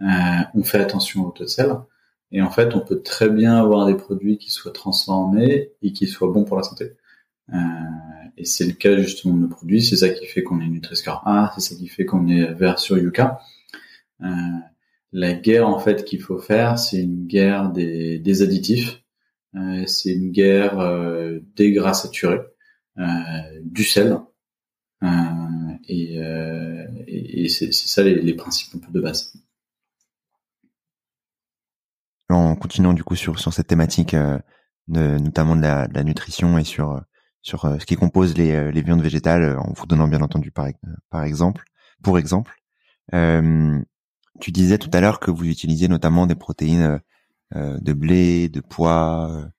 [0.00, 0.04] Euh,
[0.54, 1.72] on fait attention au taux de sel.
[2.32, 6.06] Et en fait, on peut très bien avoir des produits qui soient transformés et qui
[6.08, 6.96] soient bons pour la santé.
[7.52, 7.56] Euh,
[8.36, 9.82] et c'est le cas justement de nos produits.
[9.82, 12.78] C'est ça qui fait qu'on est Nutri-Score A, c'est ça qui fait qu'on est vert
[12.78, 13.40] sur Yuka.
[14.22, 14.26] Euh,
[15.12, 19.02] la guerre en fait qu'il faut faire, c'est une guerre des, des additifs.
[19.54, 22.40] Euh, c'est une guerre euh, des gras saturés,
[23.62, 24.18] du sel.
[25.88, 29.34] Et, c'est ça les, principes de base.
[32.30, 34.38] En continuant du coup sur sur cette thématique, euh,
[34.88, 37.00] notamment de la, nutrition et sur
[37.42, 40.68] sur euh, ce qui compose les, les viandes végétales, en vous donnant bien entendu par
[41.10, 41.64] par exemple,
[42.02, 42.54] pour exemple,
[44.40, 47.00] tu disais tout à l'heure que vous utilisiez notamment des protéines
[47.54, 49.50] de blé, de pois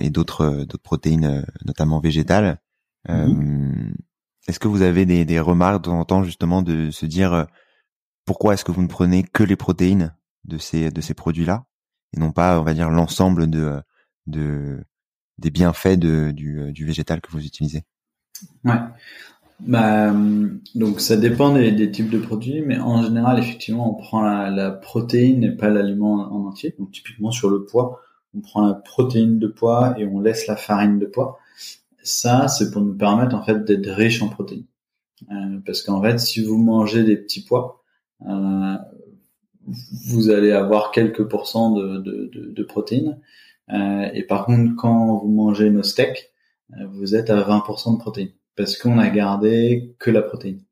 [0.00, 2.58] et d'autres protéines, notamment végétales.
[3.08, 3.92] Mm-hmm.
[4.48, 7.44] Est-ce que vous avez des, remarques de temps en temps justement de se dire euh,
[8.24, 11.66] pourquoi est-ce que vous ne prenez que les protéines de ces produits-là
[12.16, 13.80] et non pas on va dire l'ensemble euh,
[14.26, 14.82] de
[15.36, 17.84] des bienfaits du, euh, du végétal que vous utilisez?
[18.64, 18.80] Ouais.
[19.60, 20.14] Bah,
[20.74, 24.70] donc ça dépend des, types de produits, mais en général, effectivement, on prend la, la
[24.70, 26.74] protéine et pas l'aliment en entier.
[26.78, 28.00] Donc typiquement sur le poids,
[28.36, 31.38] on prend la protéine de poids et on laisse la farine de poids
[32.08, 34.66] ça, c'est pour nous permettre en fait d'être riche en protéines.
[35.30, 37.82] Euh, parce qu'en fait, si vous mangez des petits pois,
[38.26, 38.76] euh,
[40.06, 41.98] vous allez avoir quelques pourcents de,
[42.32, 43.20] de, protéines.
[43.70, 46.32] Euh, et par contre, quand vous mangez nos steaks,
[46.92, 50.62] vous êtes à 20% de protéines parce qu'on a gardé que la protéine.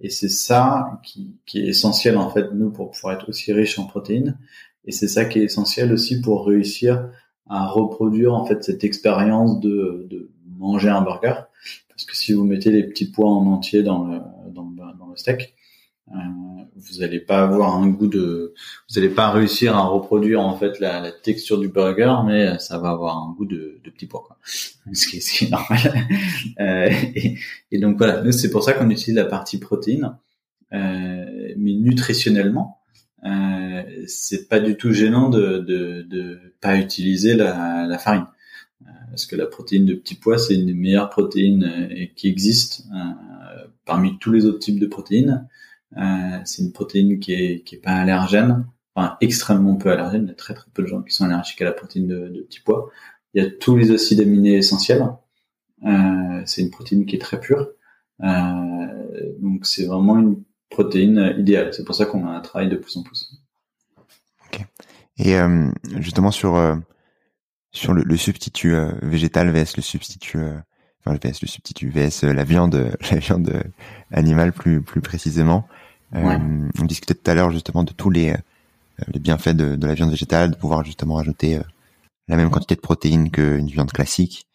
[0.00, 3.78] Et c'est ça qui, qui, est essentiel en fait nous pour pouvoir être aussi riche
[3.78, 4.38] en protéines.
[4.84, 7.10] Et c'est ça qui est essentiel aussi pour réussir
[7.48, 10.30] à reproduire en fait cette expérience de, de,
[10.60, 11.34] manger un burger.
[11.88, 14.20] Parce que si vous mettez les petits pois en entier dans le,
[14.52, 15.54] dans, le steak,
[16.08, 16.14] euh,
[16.76, 18.54] vous n'allez pas avoir un goût de,
[18.88, 22.90] vous n'allez pas réussir à reproduire en fait la, texture du burger, mais ça va
[22.90, 24.38] avoir un goût de, de petits pois, quoi.
[24.94, 25.78] Ce, qui est, normal.
[26.60, 26.90] Euh,
[27.70, 30.16] et, donc voilà, c'est pour ça qu'on utilise la partie protéine,
[30.72, 32.78] euh, mais nutritionnellement,
[33.24, 38.26] euh, c'est pas du tout gênant de, de, de pas utiliser la farine
[39.10, 42.84] parce que la protéine de petit pois, c'est une des meilleures protéines euh, qui existent
[42.94, 45.48] euh, parmi tous les autres types de protéines?
[45.96, 48.64] Euh, c'est une protéine qui est, pas allergène,
[48.94, 50.24] enfin extrêmement peu allergène.
[50.24, 52.28] Il y a très très peu de gens qui sont allergiques à la protéine de,
[52.28, 52.90] de petit pois.
[53.34, 55.04] Il y a tous les acides aminés essentiels.
[55.84, 57.70] Euh, c'est une protéine qui est très pure.
[58.22, 61.74] Euh, donc c'est vraiment une protéine idéale.
[61.74, 63.32] C'est pour ça qu'on a un travail de plus en plus.
[65.18, 65.36] Et
[65.98, 66.56] justement sur
[67.72, 70.58] sur le, le substitut euh, végétal vs le substitut euh,
[71.04, 73.62] enfin vs le substitut vs euh, la viande la viande
[74.10, 75.68] animale plus plus précisément
[76.12, 78.34] on discutait tout à l'heure justement de tous les
[79.06, 81.60] les bienfaits de, de, la viande végétale, de pouvoir justement ajouter
[82.26, 84.48] la même quantité de protéines qu'une viande classique,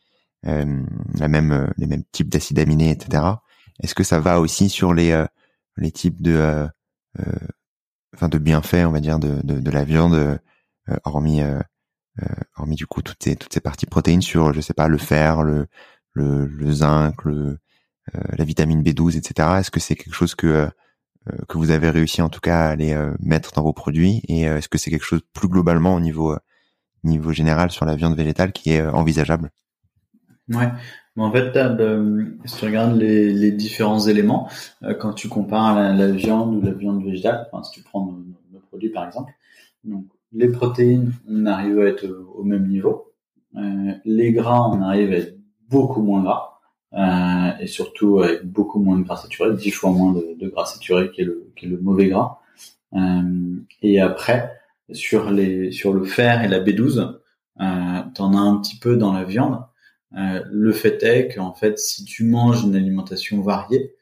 [0.44, 3.24] la même les mêmes types d'acides aminés, etc.
[3.82, 5.26] Est-ce que ça va aussi sur les
[5.78, 6.68] les types de
[8.14, 10.42] enfin de bienfaits, on va dire, de, de, de la viande,
[11.06, 11.42] hormis
[12.58, 15.44] hormis du coup toutes ces toutes ces parties protéines sur, je sais pas, le fer,
[15.44, 15.68] le
[16.14, 17.58] le, le zinc, le
[18.14, 19.50] la vitamine B12, etc.
[19.60, 20.70] Est-ce que c'est quelque chose que
[21.48, 24.22] que vous avez réussi en tout cas à aller mettre dans vos produits?
[24.28, 26.38] Et est-ce que c'est quelque chose plus globalement au niveau
[27.04, 29.52] niveau général sur la viande végétale qui est envisageable?
[30.50, 30.70] Ouais,
[31.16, 31.58] mais en fait,
[32.46, 34.50] si tu regardes les, les différents éléments,
[35.00, 38.60] quand tu compares la, viande ou la viande végétale, enfin, si tu prends nos, nos
[38.60, 39.34] produits par exemple,
[39.84, 43.14] donc les protéines, on arrive à être au même niveau.
[43.56, 45.38] Euh, les gras, on arrive à être
[45.70, 46.56] beaucoup moins gras.
[46.94, 51.12] Euh, et surtout avec beaucoup moins de gras saturé, 10 fois moins de, gras saturé
[51.12, 52.40] qui est le, mauvais gras.
[52.94, 54.54] Euh, et après,
[54.94, 57.00] sur le fer et la B12,
[57.60, 59.60] euh, t'en as un petit peu dans la viande.
[60.12, 63.94] Le fait est qu'en fait, si tu manges une alimentation variée,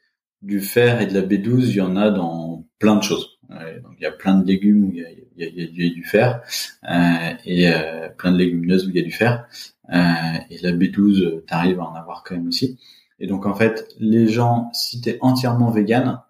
[0.42, 3.40] du fer et de la B12, il y en a dans plein de choses.
[3.50, 6.42] il y a plein de légumes où il y a, il y a, du fer
[6.88, 9.46] euh, et euh, plein de légumineuses où il y a du fer.
[9.92, 12.78] Euh, et la B12, tu arrives à en avoir quand même aussi.
[13.18, 16.20] Et donc en fait, les gens, si tu es entièrement vegan,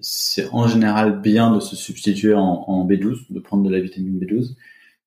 [0.00, 4.18] c'est en général bien de se substituer en, en, B12, de prendre de la vitamine
[4.18, 4.56] B12.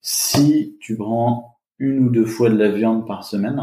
[0.01, 3.59] Si tu prends une ou deux fois de la viande par semaine,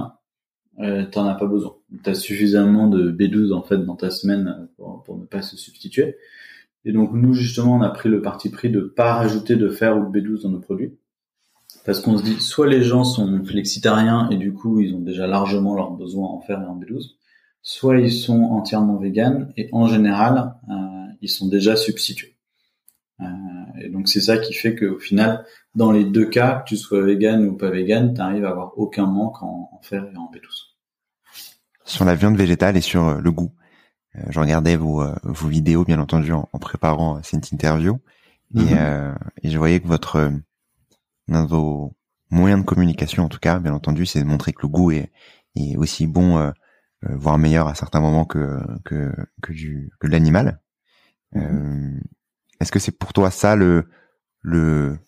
[0.80, 1.76] euh, t'en as pas besoin.
[2.02, 6.16] Tu as suffisamment de B12 en fait dans ta semaine pour ne pas se substituer.
[6.84, 9.98] Et donc nous justement, on a pris le parti pris de pas rajouter de fer
[9.98, 10.98] ou de B12 dans nos produits,
[11.84, 15.26] parce qu'on se dit soit les gens sont flexitariens et du coup ils ont déjà
[15.26, 17.16] largement leurs besoins en fer et en B12,
[17.62, 20.74] soit ils sont entièrement véganes et en général euh,
[21.20, 22.36] ils sont déjà substitués.
[23.20, 23.24] Euh,
[23.82, 27.02] et donc c'est ça qui fait qu'au final, dans les deux cas, que tu sois
[27.02, 30.30] vegan ou pas vegan, tu arrives à avoir aucun manque en, en fer et en
[30.32, 30.70] B12.
[31.84, 33.59] Sur la viande végétale et sur le goût, euh,
[34.14, 38.00] je regardais vos, euh, vos vidéos, bien entendu, en, préparant euh, cette interview,
[38.56, 39.14] et, mhm.
[39.42, 40.32] et, je voyais que votre
[41.28, 41.96] un de vos
[42.30, 45.12] moyens de communication, en tout cas, bien entendu, c'est de montrer que le goût est,
[45.54, 46.52] est aussi bon,
[47.02, 50.60] voire meilleur à certains moments que que que du que de l'animal.
[51.32, 52.02] Mhm.
[52.60, 53.88] Est-ce que c'est pour toi ça le
[54.42, 54.98] le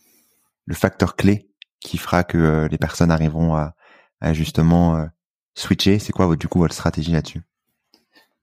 [0.67, 3.75] le facteur clé qui fera que les personnes arriveront à,
[4.21, 5.09] à justement
[5.57, 5.99] switcher?
[5.99, 7.43] C'est quoi du coup votre stratégie là-dessus?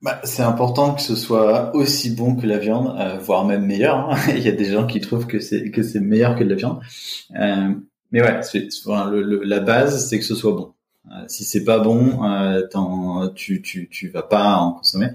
[0.01, 4.09] Bah, c'est important que ce soit aussi bon que la viande, euh, voire même meilleur.
[4.11, 4.17] Hein.
[4.29, 6.55] Il y a des gens qui trouvent que c'est que c'est meilleur que de la
[6.55, 6.79] viande.
[7.35, 7.73] Euh,
[8.11, 10.73] mais ouais, c'est, le, la base, c'est que ce soit bon.
[11.11, 15.09] Euh, si c'est pas bon, euh, tu, tu tu vas pas en consommer,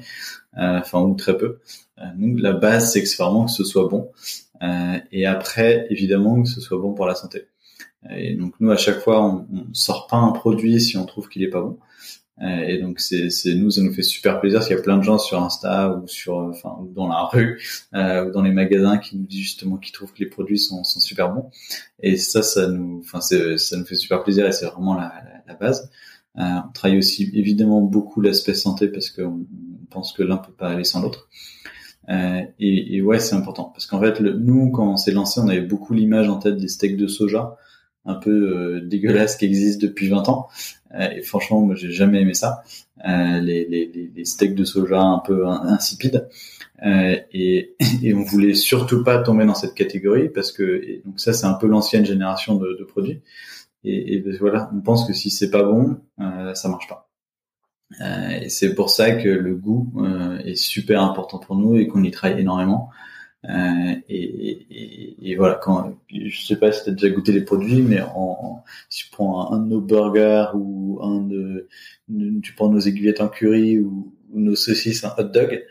[0.55, 1.61] enfin ou très peu.
[2.17, 4.11] nous, la base, c'est que vraiment que ce soit bon.
[5.13, 7.47] et après, évidemment, que ce soit bon pour la santé.
[8.11, 11.29] Et donc nous, à chaque fois, on, on sort pas un produit si on trouve
[11.29, 11.79] qu'il est pas bon.
[12.43, 14.99] Euh, et donc c'est, nous, ça nous fait super plaisir parce qu'il y a plein
[14.99, 17.63] de gens sur Insta ou sur, enfin, ou dans la rue
[17.95, 20.83] euh, ou dans les magasins qui nous disent justement qu'ils trouvent que les produits sont,
[20.83, 21.51] sont super bons.
[22.01, 25.13] Et ça, ça nous, enfin, c'est, ça nous fait super plaisir et c'est vraiment la,
[25.47, 25.91] la, base.
[26.39, 29.47] Euh, on travaille aussi évidemment beaucoup l'aspect santé parce qu'on
[29.91, 31.29] pense que l'un peut pas aller sans l'autre.
[32.09, 35.41] Euh, et, et, ouais, c'est important parce qu'en fait, le, nous, quand on s'est lancé,
[35.41, 37.57] on avait beaucoup l'image en tête des steaks de soja
[38.07, 40.49] un peu euh, dégueulasse qui existe depuis 20 ans.
[40.95, 42.63] Euh, et franchement, moi, j'ai jamais aimé ça.
[43.07, 46.29] Euh, les, les, les, steaks de soja un peu insipides.
[46.83, 51.47] et, et on voulait surtout pas tomber dans cette catégorie parce que donc ça, c'est
[51.47, 53.21] un peu l'ancienne génération de, de produits.
[53.85, 57.11] Et, et, voilà, on pense que si c'est pas bon, euh, ça marche pas.
[58.01, 61.87] Euh, et c'est pour ça que le goût euh, est super important pour nous et
[61.87, 62.91] qu'on y travaille énormément.
[63.49, 68.01] Euh, et, voilà, quand je sais pas si tu as déjà goûté les produits, mais
[68.89, 71.69] si tu prends un, de nos burgers ou un de,
[72.43, 75.65] tu prends nos aiguillettes en curry ou, nos saucisses en hot dog,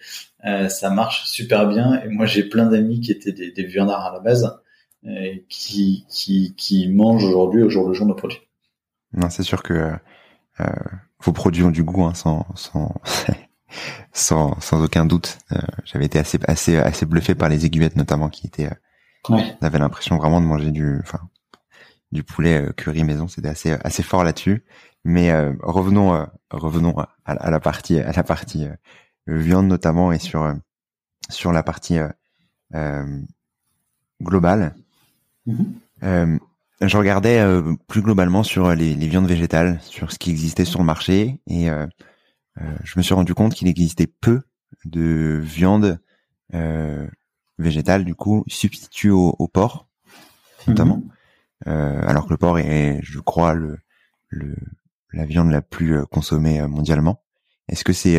[0.46, 2.02] euh, ça marche super bien.
[2.02, 4.58] Et moi, j'ai plein d'amis qui étaient des, des viandards à la base,
[5.06, 8.40] euh, qui mangent aujourd'hui au jour le jour nos produits.
[9.14, 9.94] Non, c'est sûr que
[10.60, 10.66] euh,
[11.22, 12.96] vos produits ont du goût, hein, sans, sans
[14.14, 15.40] sans, sans aucun doute.
[15.52, 18.68] Euh, j'avais été assez, assez, assez bluffé par les aiguillettes notamment qui étaient.
[18.68, 19.58] Euh, ouais.
[19.62, 21.20] On avait l'impression vraiment de manger du, enfin,
[22.12, 23.28] du poulet euh, curry maison.
[23.28, 24.64] C'était assez, assez fort là-dessus.
[25.06, 26.96] Mais revenons, revenons
[27.26, 28.66] à, la partie, à la partie
[29.28, 30.56] viande notamment et sur,
[31.30, 31.98] sur la partie
[34.22, 34.76] globale.
[35.46, 36.40] Mm-hmm.
[36.80, 37.46] je regardais
[37.90, 41.70] plus globalement sur les, les, viandes végétales, sur ce qui existait sur le marché et
[41.70, 41.86] euh,
[42.58, 44.42] je me suis rendu compte qu'il existait peu
[44.86, 46.00] de viande
[46.54, 47.08] euh,
[47.58, 49.88] végétale du coup substituée au, au porc.
[50.68, 51.04] notamment.
[51.68, 53.80] Euh, alors que le porc est, je crois, le,
[54.30, 54.56] le
[55.14, 57.24] la viande la plus euh, consommée euh, mondialement.
[57.70, 58.16] Est-ce que c'est,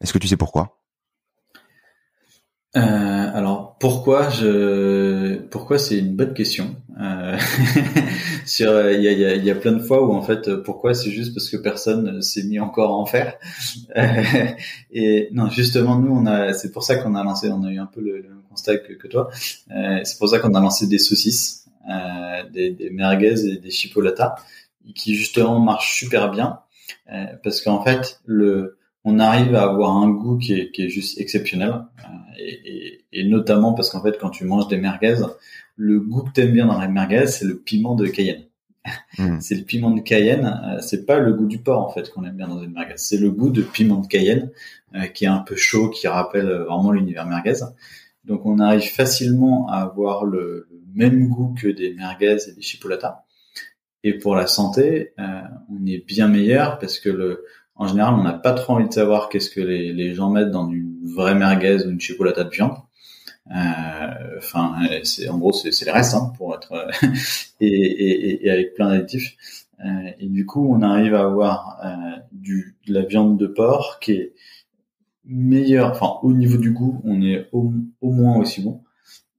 [0.00, 0.79] est-ce que tu sais pourquoi?
[2.76, 2.80] Euh,
[3.34, 6.76] alors pourquoi je pourquoi c'est une bonne question.
[7.00, 7.38] Euh,
[8.46, 11.56] sur il y a, plein de fois où en fait pourquoi c'est juste parce que
[11.56, 13.38] personne s'est mis encore à en faire.
[14.92, 17.78] et non justement nous on a c'est pour ça qu'on a lancé on a eu
[17.78, 19.30] un peu le, même constat que, toi.
[19.70, 23.70] Euh, c'est pour ça qu'on a lancé des saucisses, euh, des, des merguez et des
[23.70, 24.34] chipolatas
[24.94, 26.60] qui justement marchent super bien
[27.12, 30.88] euh, parce qu'en fait le on arrive à avoir un goût qui est, qui est
[30.88, 31.70] juste exceptionnel.
[31.70, 32.02] Euh,
[32.38, 35.16] et, et, et, notamment parce qu'en fait, quand tu manges des merguez,
[35.76, 38.44] le goût que t'aimes bien dans les merguez, c'est le piment de Cayenne.
[39.18, 39.38] Hmm.
[39.40, 40.60] c'est le piment de Cayenne.
[40.64, 42.94] Euh, c'est pas le goût du porc en fait qu'on aime bien dans une merguez.
[42.96, 44.50] C'est le goût de piment de Cayenne
[44.94, 47.64] euh, qui est un peu chaud, qui rappelle vraiment l'univers merguez.
[48.24, 52.62] Donc on arrive facilement à avoir le, le, même goût que des merguez et des
[52.62, 53.24] chipolatas.
[54.02, 57.44] Et pour la santé, euh, on est bien meilleur parce que le
[57.80, 60.68] en général, on n'a pas trop envie de savoir qu'est-ce que les, gens mettent dans
[60.70, 62.76] une vraie merguez ou une chipolata de viande.
[63.50, 64.74] Euh, enfin,
[65.30, 66.88] en gros c'est les restes hein, pour être
[67.60, 69.34] et, et, et, avec plein d'additifs.
[69.82, 73.98] Euh, et du coup, on arrive à avoir euh, du de la viande de porc
[74.00, 74.34] qui est
[75.24, 75.90] meilleure.
[75.90, 78.82] Enfin, au niveau du goût, on est au, moins aussi bon.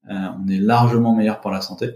[0.10, 1.92] Euh, on est largement meilleur pour la santé.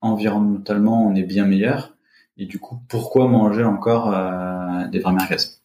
[0.00, 1.96] Environnementalement, on est bien meilleur.
[2.36, 5.57] Et du coup, pourquoi manger encore euh, des vraies merguez?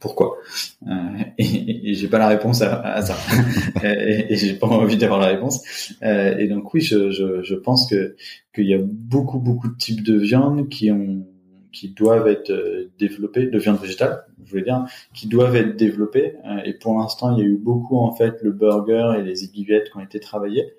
[0.00, 0.38] Pourquoi.
[0.86, 0.90] Euh,
[1.38, 3.16] et, et j'ai pas la réponse à, à ça.
[3.84, 5.62] Et, et j'ai pas envie d'avoir la réponse.
[6.02, 8.16] Euh, et donc oui je, je, je pense que
[8.54, 11.26] qu'il y a beaucoup beaucoup de types de viande qui ont
[11.72, 14.84] qui doivent être euh, développés de viande végétale je voulais dire
[15.14, 18.42] qui doivent être développés euh, et pour l'instant il y a eu beaucoup en fait
[18.42, 20.74] le burger et les aiguillettes qui ont été travaillées.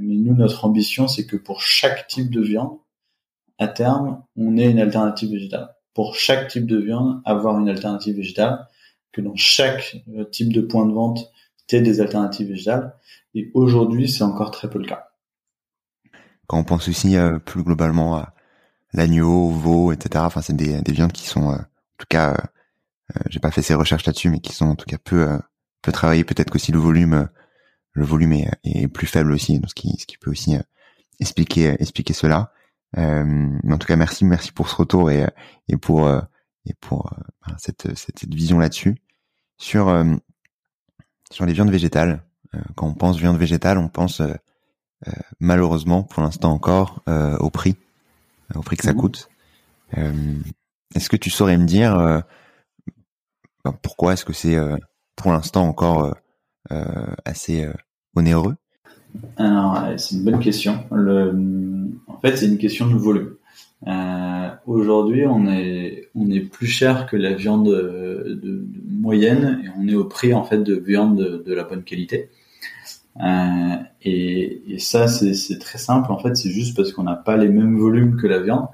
[0.00, 2.78] Mais nous notre ambition c'est que pour chaque type de viande
[3.58, 8.18] à terme on ait une alternative végétale pour chaque type de viande, avoir une alternative
[8.18, 8.68] végétale,
[9.10, 11.28] que dans chaque euh, type de point de vente,
[11.66, 12.94] tu des alternatives végétales.
[13.34, 15.08] Et aujourd'hui, c'est encore très peu le cas.
[16.46, 18.32] Quand on pense aussi euh, plus globalement à
[18.92, 22.30] l'agneau, au veau, etc., enfin, c'est des, des viandes qui sont, euh, en tout cas,
[23.16, 25.36] euh, j'ai pas fait ces recherches là-dessus, mais qui sont en tout cas peu,
[25.82, 26.22] peu travaillées.
[26.22, 27.28] Peut-être qu'aussi le volume,
[27.90, 30.54] le volume est, plus faible aussi, ce qui, ce qui peut aussi
[31.18, 32.52] expliquer, expliquer cela.
[32.96, 35.26] Euh, en tout cas, merci, merci pour ce retour et,
[35.68, 36.20] et pour euh,
[36.64, 38.96] et pour euh, cette, cette, cette vision là-dessus.
[39.58, 40.04] Sur
[41.32, 42.22] sur les viandes végétales,
[42.76, 44.22] quand on pense viande végétale, on pense
[45.40, 47.02] malheureusement pour l'instant encore
[47.40, 47.76] au prix,
[48.54, 48.96] au prix que ça mmh.
[48.96, 49.28] coûte.
[50.94, 52.22] est-ce que tu saurais me dire
[53.64, 54.56] ben, pourquoi est-ce que c'est
[55.16, 56.14] pour l'instant encore
[57.24, 57.68] assez
[58.14, 58.54] onéreux?
[59.36, 60.84] Alors, c'est une bonne question.
[60.90, 63.34] En fait, c'est une question de volume.
[63.86, 69.68] Euh, Aujourd'hui, on est on est plus cher que la viande de, de, moyenne et
[69.78, 72.28] on est au prix en fait de viande de, la bonne qualité.
[73.22, 76.12] Euh, et, ça, c'est très simple.
[76.12, 78.68] En fait, c'est juste parce qu'on n'a pas les mêmes volumes que la viande.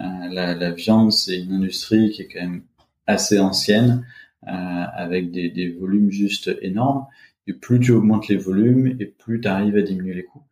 [0.32, 2.62] la, viande, c'est une industrie qui est quand même
[3.06, 4.04] assez ancienne,
[4.48, 7.06] euh, avec des volumes juste énormes.
[7.46, 10.42] Et plus tu augmentes les volumes, et plus tu arrives à diminuer les coûts.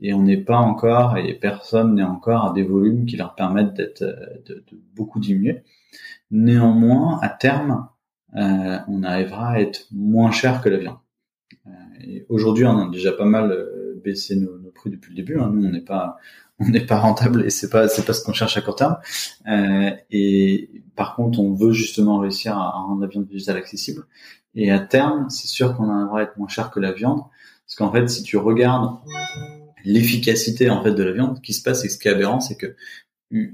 [0.00, 3.74] Et on n'est pas encore, et personne n'est encore à des volumes qui leur permettent
[3.74, 5.62] d'être de, de, beaucoup diminuer.
[6.30, 7.88] Néanmoins, à terme,
[8.36, 10.98] euh, on arrivera à être moins cher que la viande.
[11.66, 11.70] Euh,
[12.28, 15.38] aujourd'hui, on a déjà pas mal euh, baissé nos, nos prix depuis le début.
[15.38, 15.50] Hein.
[15.52, 16.18] Nous, on n'est pas,
[16.58, 18.96] on n'est pas rentable et c'est pas, c'est pas ce qu'on cherche à court terme.
[19.46, 24.04] Euh, et par contre, on veut justement réussir à, à rendre la viande végétale accessible.
[24.54, 27.22] Et à terme, c'est sûr qu'on à être moins cher que la viande.
[27.66, 28.98] Parce qu'en fait, si tu regardes
[29.84, 32.40] l'efficacité en fait de la viande, ce qui se passe et ce qui est aberrant,
[32.40, 32.76] c'est que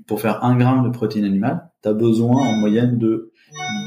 [0.07, 3.33] pour faire un gramme de protéines animales, tu as besoin en moyenne de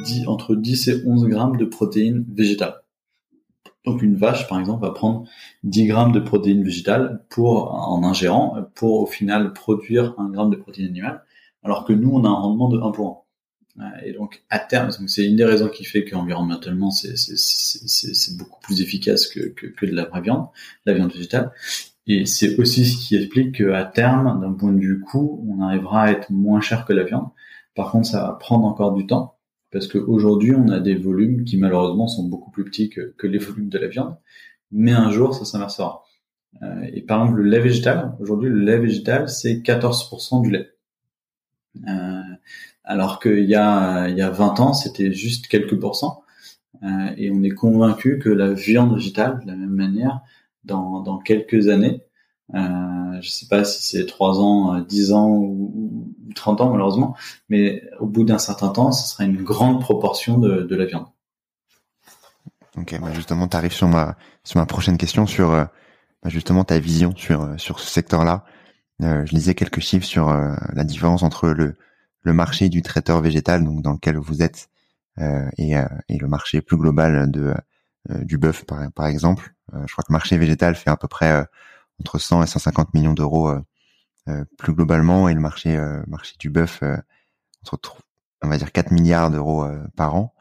[0.05, 2.75] 10, entre 10 et 11 grammes de protéines végétales.
[3.85, 5.25] Donc une vache, par exemple, va prendre
[5.63, 10.55] 10 grammes de protéines végétales pour, en ingérant, pour au final produire un gramme de
[10.55, 11.23] protéines animales,
[11.63, 13.30] alors que nous, on a un rendement de 1 pour 1.
[14.03, 19.27] Et donc à terme, c'est une des raisons qui fait qu'environnementalement c'est beaucoup plus efficace
[19.27, 20.47] que, que, que, de la vraie viande,
[20.85, 21.51] la viande végétale.
[22.07, 26.03] Et c'est aussi ce qui explique qu'à terme, d'un point de vue coût, on arrivera
[26.03, 27.29] à être moins cher que la viande.
[27.75, 29.37] Par contre, ça va prendre encore du temps
[29.71, 33.37] parce qu'aujourd'hui, on a des volumes qui malheureusement sont beaucoup plus petits que, que les
[33.37, 34.17] volumes de la viande.
[34.71, 36.03] Mais un jour, ça s'inversera.
[36.61, 40.69] Euh, et par exemple, le lait végétal, aujourd'hui, le lait végétal, c'est 14% du lait.
[41.87, 42.20] Euh,
[42.91, 46.23] alors qu'il y a, il y a 20 ans, c'était juste quelques pourcents.
[46.83, 46.87] Euh,
[47.17, 50.21] et on est convaincu que la viande végétale, de la même manière,
[50.65, 52.03] dans, dans quelques années,
[52.53, 57.15] Euh, je sais pas si c'est 3 ans, 10 ans ou, 30 ans malheureusement,
[57.47, 61.07] mais au bout d'un certain temps, ce sera une grande proportion de, de la viande.
[62.77, 66.77] Ok, bah justement, tu arrives sur ma sur ma prochaine question sur bah justement ta
[66.79, 68.43] vision sur sur ce secteur-là.
[69.01, 70.25] Euh, je lisais quelques chiffres sur
[70.73, 71.77] la différence entre le
[72.23, 74.69] le marché du traiteur végétal, donc dans lequel vous êtes,
[75.19, 75.73] euh, et,
[76.09, 77.53] et, le marché plus global de
[78.09, 79.53] du bœuf, par, par exemple.
[79.71, 81.45] je crois que le marché végétal fait à peu près
[82.01, 83.61] entre 100 et 150 millions d'euros euh,
[84.27, 86.83] euh, plus globalement et le marché euh, marché du bœuf
[87.71, 87.97] entre
[88.41, 90.33] on va dire 4 milliards d'euros par an.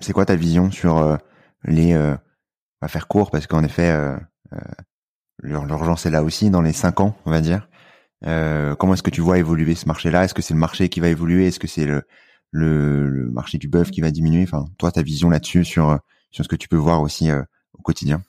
[0.00, 1.18] c'est quoi ta vision sur
[1.64, 2.18] les on
[2.80, 3.32] va faire court?
[3.32, 3.92] Parce qu'en effet
[5.42, 7.68] l'urgence est là aussi dans les 5 ans, on va dire.
[8.22, 10.24] Comment est-ce que tu vois évoluer ce marché-là?
[10.24, 11.46] Est-ce que c'est le marché qui va évoluer?
[11.46, 11.86] Est-ce que c'est
[12.50, 14.42] le, marché du bœuf qui va diminuer?
[14.42, 15.98] Enfin, toi, ta vision là-dessus sur
[16.30, 18.22] sur ce que tu peux voir aussi au quotidien.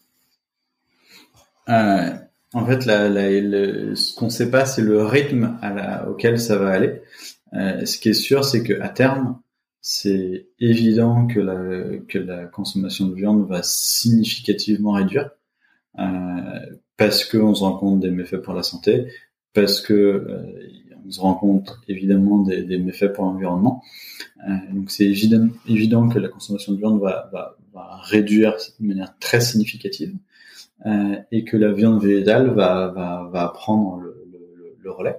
[1.69, 2.11] Euh,
[2.53, 5.57] en fait, ce qu'on ne sait pas, c'est le rythme
[6.07, 7.01] auquel ça va aller.
[7.53, 9.39] Euh, ce qui est sûr, c'est que à terme,
[9.81, 15.31] c'est évident que la, consommation de viande va significativement réduire
[15.99, 16.59] euh,
[16.97, 19.07] parce qu'on se rend compte des méfaits pour la santé,
[19.53, 20.69] parce que euh,
[21.05, 23.83] on se rend compte évidemment des, des méfaits pour l'environnement.
[24.47, 28.85] Euh, donc c'est évident, évident que la consommation de viande va, va, va réduire de
[28.85, 30.15] manière très significative.
[30.85, 35.15] Euh, et que la viande végétale va, va, va prendre le, le, le relais.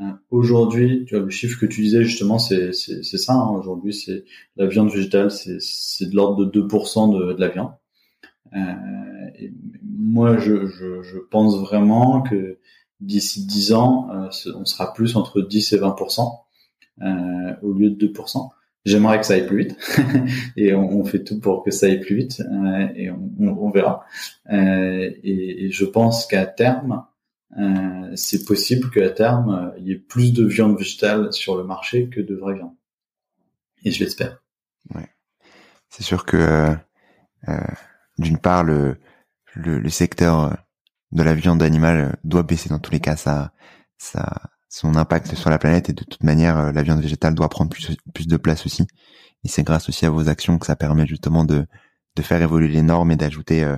[0.00, 3.34] Euh, aujourd'hui, tu vois, le chiffre que tu disais justement, c'est ça.
[3.34, 3.50] Hein.
[3.50, 4.24] Aujourd'hui, c'est
[4.56, 7.72] la viande végétale, c'est de l'ordre de 2% de, de, la viande.
[8.54, 8.58] Euh,
[9.38, 9.52] et
[9.84, 12.58] moi, je, je, je, pense vraiment que
[13.00, 16.40] d'ici 10 ans, euh, on sera plus entre 10 et 20%
[17.02, 17.06] euh,
[17.62, 18.50] au lieu de 2%.
[18.86, 19.76] J'aimerais que ça aille plus vite
[20.56, 24.06] et on, fait tout pour que ça aille plus vite euh, et on, on, verra.
[24.50, 27.04] Euh, et, et, je pense qu'à terme,
[27.58, 31.64] euh, c'est possible qu'à terme euh, il y ait plus de viande végétale sur le
[31.64, 32.74] marché que de vraie viande.
[33.84, 34.42] Et je l'espère.
[34.94, 35.08] Ouais.
[35.90, 36.74] C'est sûr que
[38.18, 38.96] d'une part le,
[39.54, 40.56] le, le secteur
[41.12, 43.16] de la viande animale doit baisser dans tous les cas.
[43.16, 43.52] Ça
[43.98, 47.48] ça son impact sur la planète et de toute manière euh, la viande végétale doit
[47.48, 48.86] prendre plus, plus de place aussi
[49.44, 51.66] et c'est grâce aussi à vos actions que ça permet justement de,
[52.16, 53.76] de faire évoluer les normes et d'ajouter euh,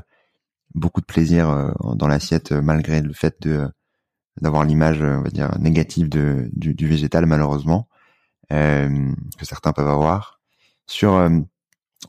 [0.75, 3.69] beaucoup de plaisir euh, dans l'assiette malgré le fait de
[4.41, 7.89] d'avoir l'image on va dire négative de, du, du végétal malheureusement
[8.49, 10.41] que certains peuvent avoir
[10.87, 11.31] sur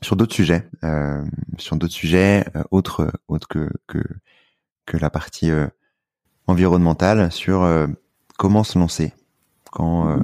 [0.02, 0.68] sur d'autres sujets
[1.58, 4.02] sur d'autres sujets autres autres que que
[4.86, 5.50] que la partie
[6.46, 7.66] environnementale sur
[8.36, 9.12] comment se lancer
[9.74, 10.20] quand euh,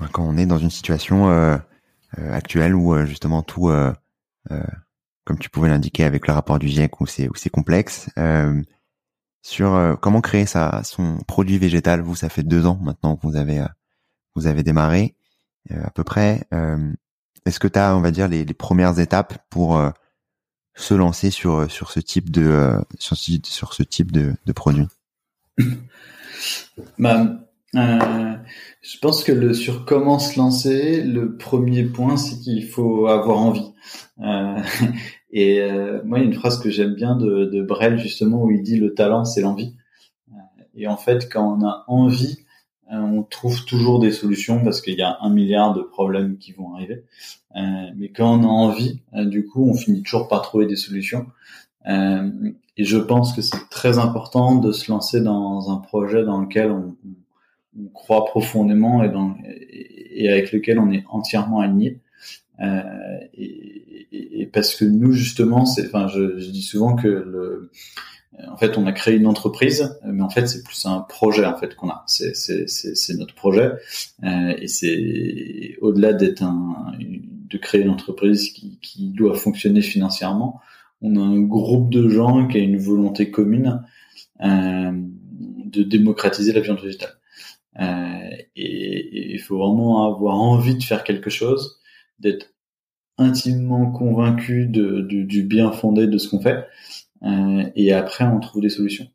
[0.00, 1.56] ben, quand on est dans une situation euh,
[2.18, 3.70] euh, actuelle où justement tout,
[5.24, 8.08] comme tu pouvais l'indiquer avec le rapport du GIEC où c'est où c'est complexe,
[9.42, 12.00] sur comment créer sa son produit végétal.
[12.00, 13.64] Vous, ça fait deux ans maintenant que vous avez
[14.34, 15.14] vous avez démarré
[15.70, 16.46] à peu près.
[17.44, 19.80] Est-ce que tu as, on va dire, les, les premières étapes pour
[20.76, 24.86] se lancer sur sur ce type de sur, sur ce type de, de produit
[26.98, 27.38] bah,
[27.74, 28.34] euh,
[28.82, 33.72] je pense que sur comment se lancer, le premier point, c'est qu'il faut avoir envie.
[34.20, 34.62] Euh,
[35.30, 38.42] et euh, moi, il y a une phrase que j'aime bien de, de Brel justement
[38.42, 39.74] où il dit le talent, c'est l'envie.
[40.30, 42.45] Euh, et en fait, quand on a envie, euh,
[42.90, 46.74] on trouve toujours des solutions parce qu'il y a un milliard de problèmes qui vont
[46.74, 47.04] arriver.
[47.54, 51.26] mais quand on a envie, du coup, on finit toujours par trouver des solutions.
[51.88, 52.30] Euh,
[52.76, 56.70] et je pense que c'est très important de se lancer dans un projet dans lequel
[56.70, 56.96] on,
[57.78, 62.00] on croit profondément et, dans, et, avec lequel on est entièrement aligné.
[62.60, 62.82] Euh,
[63.34, 67.70] et, et, parce que nous justement, c'est, enfin, je, je, dis souvent que le,
[68.48, 71.56] en fait, on a créé une entreprise, mais en fait, c'est plus un projet en
[71.56, 72.04] fait qu'on a.
[72.06, 73.72] C'est, c'est, notre projet,
[74.24, 80.60] euh, et c'est au-delà d'être un, de créer une entreprise qui, qui doit fonctionner financièrement
[81.02, 83.82] on a un groupe de gens qui a une volonté commune
[84.40, 87.18] euh, de démocratiser la viande végétale.
[87.78, 91.80] Euh, et il faut vraiment avoir envie de faire quelque chose,
[92.18, 92.54] d'être
[93.18, 96.62] intimement convaincu de, du bien fondé de ce qu'on fait, euh,
[97.22, 99.06] et après on trouve des solutions.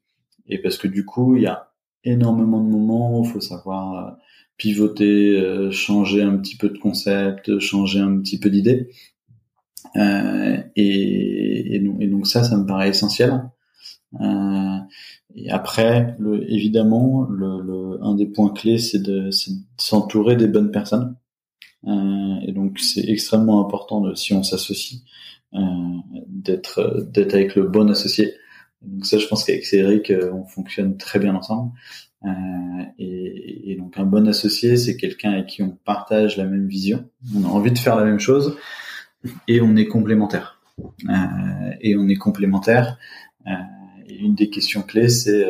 [0.48, 1.72] Et parce que du coup, il y a
[2.04, 4.18] énormément de moments où il faut savoir
[4.58, 8.90] pivoter, changer un petit peu de concept, changer un petit peu d'idée.
[9.96, 13.50] Euh, et, et, donc, ça, ça me paraît essentiel.
[14.20, 14.78] Euh,
[15.36, 19.32] et après, le, évidemment, le, le, un des points clés, c'est de, de
[19.78, 21.16] s'entourer des bonnes personnes.
[21.88, 25.06] Euh, et donc, c'est extrêmement important de, si on s'associe, euh,
[25.54, 28.34] d'être d'être avec le bon associé.
[28.82, 31.72] Donc ça, je pense qu'avec Cédric, on fonctionne très bien ensemble.
[33.00, 37.10] Et, et, donc un bon associé, c'est quelqu'un avec qui on partage la même vision,
[37.36, 38.58] on a envie de faire la même chose
[39.48, 40.62] et on est complémentaires.
[41.82, 42.98] et on est complémentaires.
[44.08, 45.46] et une des questions clés, c'est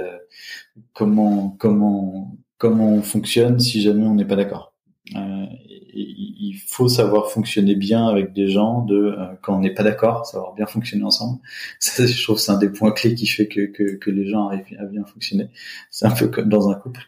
[0.94, 4.71] comment comment comment on fonctionne si jamais on n'est pas d'accord.
[5.16, 5.46] Euh,
[5.94, 10.26] il faut savoir fonctionner bien avec des gens de euh, quand on n'est pas d'accord,
[10.26, 11.40] savoir bien fonctionner ensemble.
[11.80, 14.48] Ça, je trouve c'est un des points clés qui fait que, que, que les gens
[14.48, 15.50] arrivent à bien fonctionner.
[15.90, 17.02] C'est un peu comme dans un couple.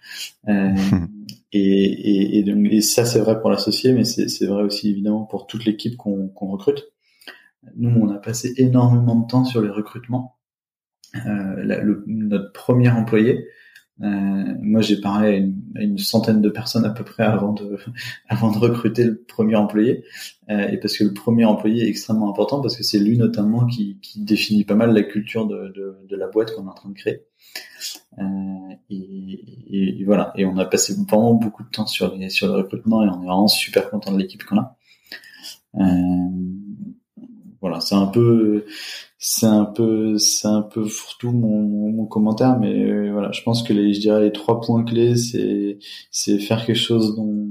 [0.48, 0.74] Euh,
[1.54, 5.24] et, et, et, donc, et, ça c'est vrai pour l'associé, mais c'est vrai aussi évidemment
[5.24, 6.86] pour toute l'équipe qu'on qu'on recrute.
[7.78, 10.36] Nous, on a passé énormément de temps sur les recrutements.
[11.16, 13.48] Euh, le, notre premier employé,
[14.02, 17.78] euh, moi, j'ai parlé à une, centaine de personnes à peu près avant de,
[18.28, 20.04] avant de recruter le premier employé.
[20.50, 23.66] Euh, et parce que le premier employé est extrêmement important parce que c'est lui notamment
[23.66, 26.74] qui, qui, définit pas mal la culture de, de, de la boîte qu'on est en
[26.74, 27.22] train de créer.
[28.20, 30.34] Euh, et, et, voilà.
[30.36, 33.22] Et on a passé vraiment beaucoup de temps sur les, sur le recrutement et on
[33.22, 34.76] est vraiment super content de l'équipe qu'on a.
[35.76, 35.82] Euh,
[37.64, 38.66] voilà, c'est un peu,
[39.26, 41.62] c'est un peu c'est un peu fourre-tout mon,
[41.94, 45.16] mon commentaire mais euh, voilà je pense que les je dirais les trois points clés
[45.16, 45.80] c'est
[46.12, 47.48] c'est faire quelque chose dont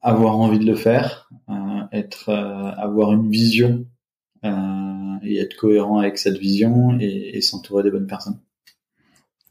[0.00, 3.84] avoir envie de le faire euh, être euh, avoir une vision
[4.46, 8.40] euh, et être cohérent avec cette vision et, et s'entourer des bonnes personnes.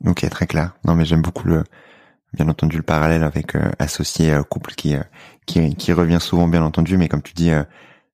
[0.07, 0.75] Ok très clair.
[0.85, 1.63] Non mais j'aime beaucoup le
[2.33, 4.95] bien entendu le parallèle avec associé couple qui,
[5.45, 7.51] qui qui revient souvent bien entendu mais comme tu dis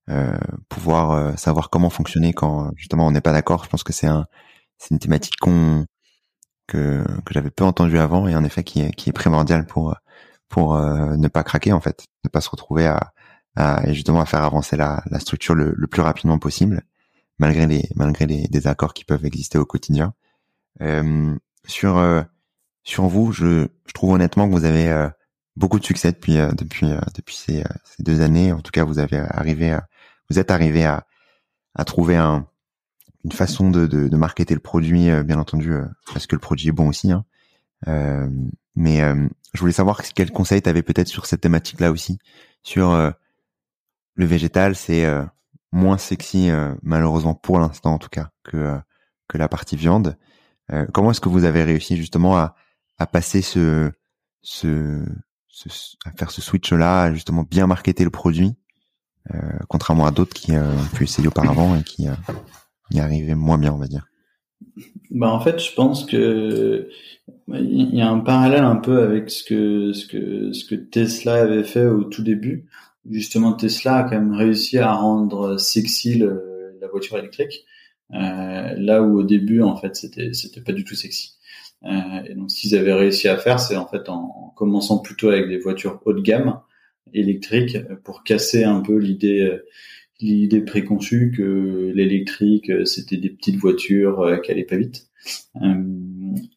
[0.10, 0.38] euh,
[0.68, 3.64] pouvoir euh, savoir comment fonctionner quand justement on n'est pas d'accord.
[3.64, 4.28] Je pense que c'est un,
[4.78, 5.86] c'est une thématique qu'on
[6.68, 9.95] que que j'avais peu entendu avant et en effet qui est qui est primordial pour
[10.49, 13.14] pour euh, ne pas craquer en fait, ne pas se retrouver à,
[13.56, 16.84] à et justement à faire avancer la, la structure le, le, plus rapidement possible
[17.39, 20.14] malgré les malgré les désaccords qui peuvent exister au quotidien.
[20.82, 21.36] Euh,
[21.66, 22.04] sur
[22.84, 25.10] sur vous, je, je trouve honnêtement que vous avez
[25.56, 28.51] beaucoup de succès depuis depuis depuis ces, ces, deux années.
[28.51, 29.88] En tout cas, vous avez arrivé à,
[30.34, 31.05] vous êtes arrivé à,
[31.75, 32.47] à trouver un,
[33.23, 36.39] une façon de, de, de marketer le produit, euh, bien entendu, euh, parce que le
[36.39, 37.11] produit est bon aussi.
[37.11, 37.23] Hein.
[37.88, 38.27] Euh,
[38.75, 39.01] mais
[39.53, 42.17] je voulais savoir quel conseil tu avais peut-être sur cette thématique-là aussi,
[42.63, 43.13] sur
[44.15, 45.05] le végétal, c'est
[45.71, 46.49] moins sexy
[46.81, 48.79] malheureusement pour l'instant en tout cas que
[49.27, 50.17] que la partie viande.
[50.91, 52.55] comment est-ce que vous avez réussi justement à,
[52.97, 53.91] à passer ce,
[54.41, 55.05] ce,
[55.49, 55.69] ce
[56.05, 58.62] à faire ce switch-là, justement bien marketer le produit euh,
[59.67, 62.13] contrairement à d'autres qui euh, ont pu essayer auparavant et qui euh,
[62.91, 64.05] y arrivaient moins bien, on va dire.
[65.11, 66.89] Bah en fait, je pense que
[67.47, 71.36] il y a un parallèle un peu avec ce que ce que ce que Tesla
[71.36, 72.67] avait fait au tout début.
[73.09, 77.65] Justement, Tesla a quand même réussi à rendre sexy la voiture électrique,
[78.13, 81.38] euh, là où au début en fait c'était c'était pas du tout sexy.
[81.86, 85.30] Euh, et donc, ce qu'ils avaient réussi à faire, c'est en fait en, commençant plutôt
[85.30, 86.59] avec des voitures haut de gamme,
[87.14, 89.66] électrique pour casser un peu l'idée euh,
[90.20, 95.07] l'idée préconçue que l'électrique euh, c'était des petites voitures euh, qui allaient pas vite.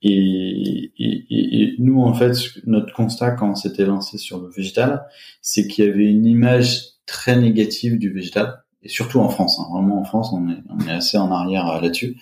[0.03, 2.35] Et, et, et, nous en fait
[2.65, 5.05] notre constat quand on s'était lancé sur le végétal,
[5.43, 9.61] c'est qu'il y avait une image très négative du végétal et surtout en France.
[9.61, 9.67] Hein.
[9.73, 12.17] Vraiment en France on est, on est assez en arrière là-dessus.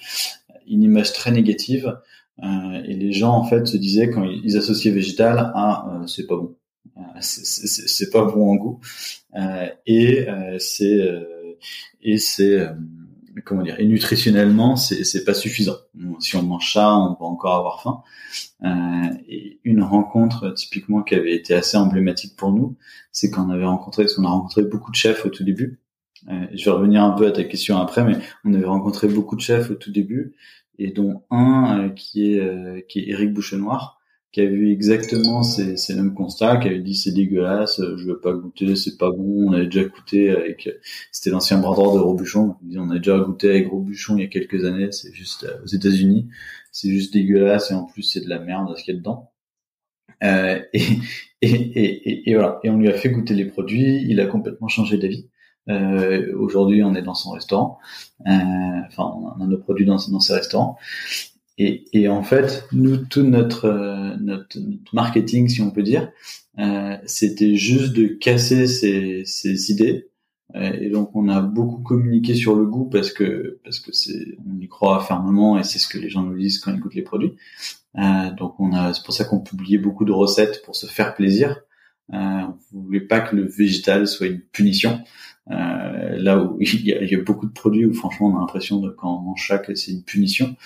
[0.68, 1.97] Une image très négative
[2.43, 6.57] et les gens en fait se disaient quand ils associaient végétal à c'est pas bon
[6.63, 6.63] euh,
[7.20, 8.80] c'est pas bon en goût.
[9.37, 11.01] Euh, et euh, c'est
[12.03, 12.66] et c'est
[13.45, 15.76] comment dire et nutritionnellement c'est c'est pas suffisant.
[16.20, 18.03] Si on mange ça on va encore avoir faim.
[18.64, 22.76] Euh, et une rencontre typiquement qui avait été assez emblématique pour nous
[23.12, 25.80] c'est qu'on avait rencontré parce qu'on a rencontré beaucoup de chefs au tout début.
[26.28, 29.37] Euh, je vais revenir un peu à ta question après mais on avait rencontré beaucoup
[29.37, 30.35] de chefs au tout début
[30.78, 34.01] et dont un qui est qui est Eric Bouchenoir
[34.35, 38.18] qui a vu exactement ces, ces mêmes constats, qui avait dit c'est dégueulasse, je veux
[38.18, 40.68] pas goûter, c'est pas bon, on avait déjà goûté avec,
[41.12, 44.26] c'était l'ancien bras droit de Robuchon, on a déjà goûté avec Robuchon il y a
[44.26, 46.26] quelques années, c'est juste euh, aux États-Unis,
[46.72, 49.30] c'est juste dégueulasse et en plus c'est de la merde ce qu'il y a dedans.
[50.24, 50.82] Euh, et,
[51.43, 54.66] et, et, et, voilà, et on lui a fait goûter les produits, il a complètement
[54.66, 55.28] changé d'avis.
[55.68, 57.78] Euh, Aujourd'hui, on est dans son restaurant,
[58.26, 58.32] euh,
[58.89, 60.76] enfin, on a nos produits dans, dans ses restaurants.
[61.59, 66.11] Et, et, en fait, nous, tout notre, euh, notre, notre, marketing, si on peut dire,
[66.59, 70.09] euh, c'était juste de casser ces, ces idées.
[70.57, 74.36] Euh, et donc, on a beaucoup communiqué sur le goût parce que parce que c'est,
[74.46, 76.94] on y croit fermement et c'est ce que les gens nous disent quand ils goûtent
[76.94, 77.34] les produits.
[77.98, 81.14] Euh, donc, on a, c'est pour ça qu'on publiait beaucoup de recettes pour se faire
[81.14, 81.61] plaisir.
[82.12, 82.42] Euh,
[82.72, 85.00] on voulait pas que le végétal soit une punition.
[85.51, 88.36] Euh, là où il y, a, il y, a, beaucoup de produits où franchement on
[88.36, 90.57] a l'impression de quand on mange ça que c'est une punition.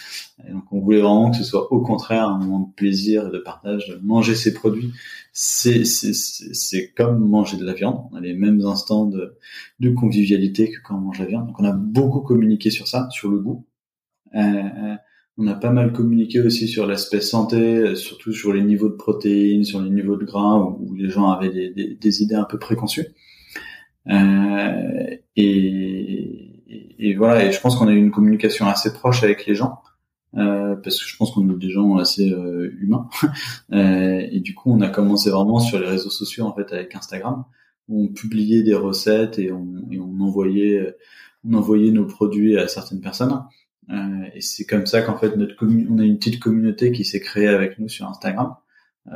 [0.47, 3.31] Et donc on voulait vraiment que ce soit au contraire un moment de plaisir et
[3.33, 3.99] de partage.
[4.03, 4.93] Manger ces produits,
[5.33, 8.05] c'est c'est comme manger de la viande.
[8.13, 9.37] On a les mêmes instants de,
[9.81, 11.49] de convivialité que quand on mange la viande.
[11.49, 13.67] Donc on a beaucoup communiqué sur ça, sur le goût.
[14.37, 14.95] Euh,
[15.39, 19.65] on a pas mal communiqué aussi sur l'aspect santé, surtout sur les niveaux de protéines,
[19.65, 23.07] sur les niveaux de gras, où, les gens avaient des, des idées un peu préconçues.
[24.11, 29.47] Euh, et, et, voilà, et je pense qu'on a eu une communication assez proche avec
[29.47, 29.81] les gens.
[30.37, 33.09] Euh, parce que je pense qu'on est des gens assez euh, humains
[33.73, 36.95] euh, et du coup on a commencé vraiment sur les réseaux sociaux en fait avec
[36.95, 37.45] Instagram
[37.89, 39.67] où on publiait des recettes et on,
[40.21, 40.95] envoyait
[41.49, 43.43] on envoyait nos produits à certaines personnes
[43.89, 47.21] euh, et c'est comme ça qu'en fait notre on a une petite communauté qui s'est
[47.21, 48.55] créée avec nous sur Instagram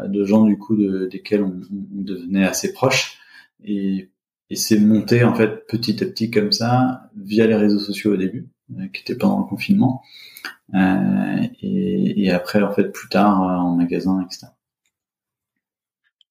[0.06, 1.60] de gens du coup de, desquels on,
[1.94, 3.18] on, devenait assez proches
[3.62, 4.10] et
[4.52, 8.16] et c'est monté en fait petit à petit comme ça via les réseaux sociaux au
[8.18, 10.02] début, euh, qui étaient pendant le confinement,
[10.74, 14.48] euh, et, et, après en fait plus tard euh, en magasin, etc.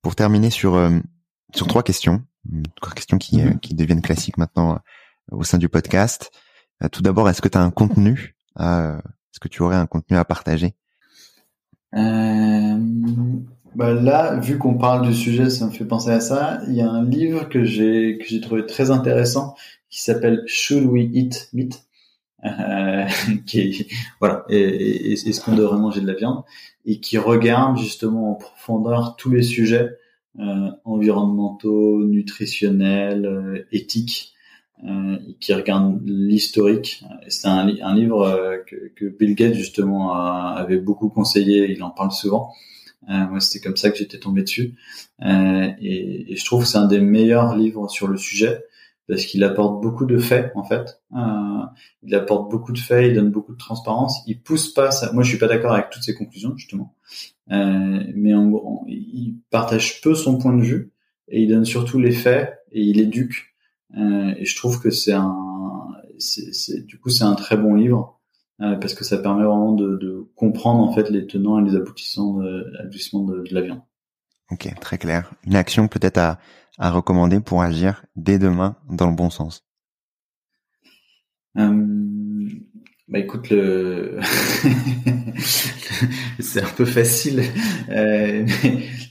[0.04, 0.80] Pour terminer sur
[1.56, 2.24] sur trois questions,
[2.76, 3.60] trois questions qui, mm-hmm.
[3.60, 4.80] qui deviennent classiques maintenant
[5.32, 6.32] au sein du podcast.
[6.92, 10.26] tout d'abord, est-ce que tu as un contenu Est-ce que tu aurais un contenu à
[10.26, 10.76] partager?
[13.76, 16.62] Bah là, vu qu'on parle du sujet, ça me fait penser à ça.
[16.68, 19.56] Il y a un livre que j'ai que j'ai trouvé très intéressant
[19.90, 21.84] qui s'appelle Should We Eat Meat?
[22.44, 23.06] Euh,
[23.46, 23.88] qui est,
[24.20, 26.44] voilà, est-ce qu'on devrait manger de la viande
[26.88, 29.92] et qui regarde justement en profondeur tous les sujets
[30.40, 34.34] euh, environnementaux, nutritionnels, euh, éthiques,
[34.86, 37.04] euh, qui regarde l'historique.
[37.28, 41.72] C'est un, livre euh, que, Bill Gates justement avait beaucoup conseillé.
[41.72, 42.54] Il en parle souvent.
[43.10, 44.76] Euh, moi, c'était comme ça que j'étais tombé dessus.
[45.24, 48.64] Euh, et, et, je trouve que c'est un des meilleurs livres sur le sujet
[49.12, 51.02] parce qu'il apporte beaucoup de faits en fait.
[51.16, 51.66] Euh,
[52.02, 54.22] il apporte beaucoup de faits, il donne beaucoup de transparence.
[54.26, 55.12] Il pousse pas ça.
[55.12, 56.96] Moi, je suis pas d'accord avec toutes ses conclusions justement,
[57.52, 60.92] euh, mais en gros, il partage peu son point de vue
[61.28, 63.54] et il donne surtout les faits et il éduque.
[63.98, 65.36] Euh, et je trouve que c'est un,
[66.18, 68.21] c'est, du coup, c'est un très bon livre.
[68.62, 71.76] Euh, parce que ça permet vraiment de, de, comprendre en fait les tenants et les
[71.76, 73.82] aboutissants de, de, de l'avion.
[74.52, 75.32] Ok, très clair.
[75.48, 76.38] Une action peut-être à,
[76.78, 79.66] à recommander pour agir dès demain dans le bon sens.
[81.58, 81.70] Euh,
[83.12, 84.18] bah écoute, le
[86.40, 87.44] c'est un peu facile.
[87.90, 88.48] Euh,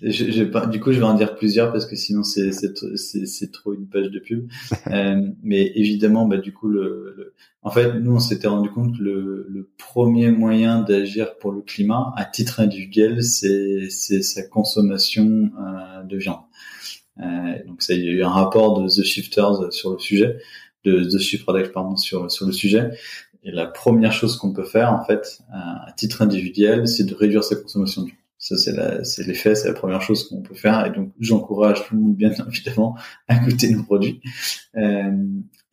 [0.01, 3.75] je, je, du coup, je vais en dire plusieurs parce que sinon c'est c'est trop
[3.75, 4.49] une page de pub.
[4.87, 9.03] Euh, mais évidemment, bah du coup, le, en fait, nous on s'était rendu compte que
[9.03, 15.51] le, le premier moyen d'agir pour le climat, à titre individuel, c'est c'est sa consommation
[15.61, 16.41] euh, de viande.
[17.19, 20.39] Euh, donc ça, il y a eu un rapport de The Shifters sur le sujet
[20.85, 22.91] de The Shift Product pardon sur sur le sujet
[23.43, 27.45] et la première chose qu'on peut faire, en fait, à titre individuel, c'est de réduire
[27.45, 28.19] sa consommation de viande.
[28.39, 30.87] Ça, c'est la, l'effet, c'est la première chose qu'on peut faire.
[30.87, 32.97] Et donc, j'encourage tout le monde, bien évidemment,
[33.29, 34.21] à goûter nos produits.
[34.77, 35.13] Euh,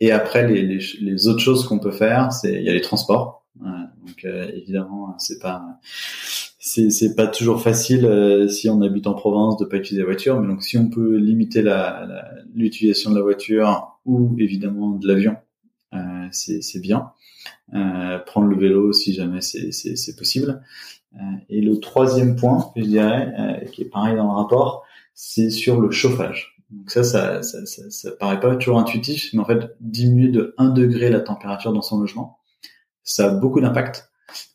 [0.02, 2.82] et après, les, les, les, autres choses qu'on peut faire, c'est, il y a les
[2.82, 3.46] transports.
[3.62, 5.80] donc, euh, évidemment, c'est pas,
[6.60, 10.40] c'est, pas toujours facile euh, si on habite en province de pas utiliser la voiture.
[10.42, 15.08] Mais donc, si on peut limiter la, la l'utilisation de la voiture ou évidemment de
[15.08, 15.38] l'avion,
[15.94, 17.12] euh, c'est bien.
[17.74, 20.62] Euh, prendre le vélo si jamais c'est possible.
[21.16, 21.20] Euh,
[21.50, 25.82] et le troisième point, je dirais, euh, qui est pareil dans le rapport, c'est sur
[25.82, 26.56] le chauffage.
[26.70, 30.54] Donc ça ça, ça, ça, ça, paraît pas toujours intuitif, mais en fait, diminuer de
[30.58, 32.40] 1 degré la température dans son logement,
[33.04, 34.12] ça a beaucoup d'impact.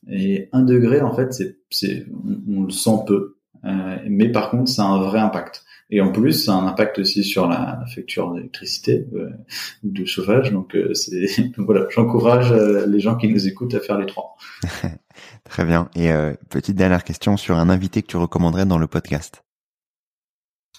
[0.09, 1.33] Et 1 degré, en fait,
[1.71, 5.65] c'est, on, on, le sent peu, euh, mais par contre, ça a un vrai impact.
[5.95, 9.29] Et en plus, ça a un impact aussi sur la, facture d'électricité euh,
[9.85, 10.51] ou de chauffage.
[10.51, 11.27] Donc, euh, c'est
[11.59, 14.39] voilà, j'encourage euh, les gens qui nous écoutent à faire les trois.
[15.45, 15.91] Très bien.
[15.95, 16.11] Et
[16.49, 19.45] petite dernière question sur un invité que tu recommanderais dans le podcast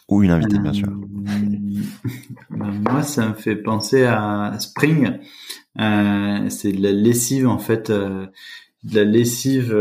[0.10, 0.88] ou une invitée, bien sûr.
[2.50, 5.20] moi, ça me fait penser à Spring.
[5.78, 7.92] c'est de la lessive en fait
[8.92, 9.74] la lessive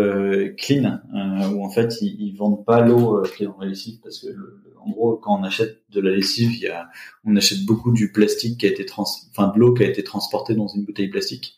[0.58, 1.00] clean
[1.52, 4.28] où en fait ils, ils vendent pas l'eau qui est dans la lessive parce que
[4.84, 6.88] en gros, quand on achète de la lessive, il y a,
[7.24, 10.02] on achète beaucoup du plastique qui a été trans, enfin de l'eau qui a été
[10.02, 11.56] transportée dans une bouteille plastique,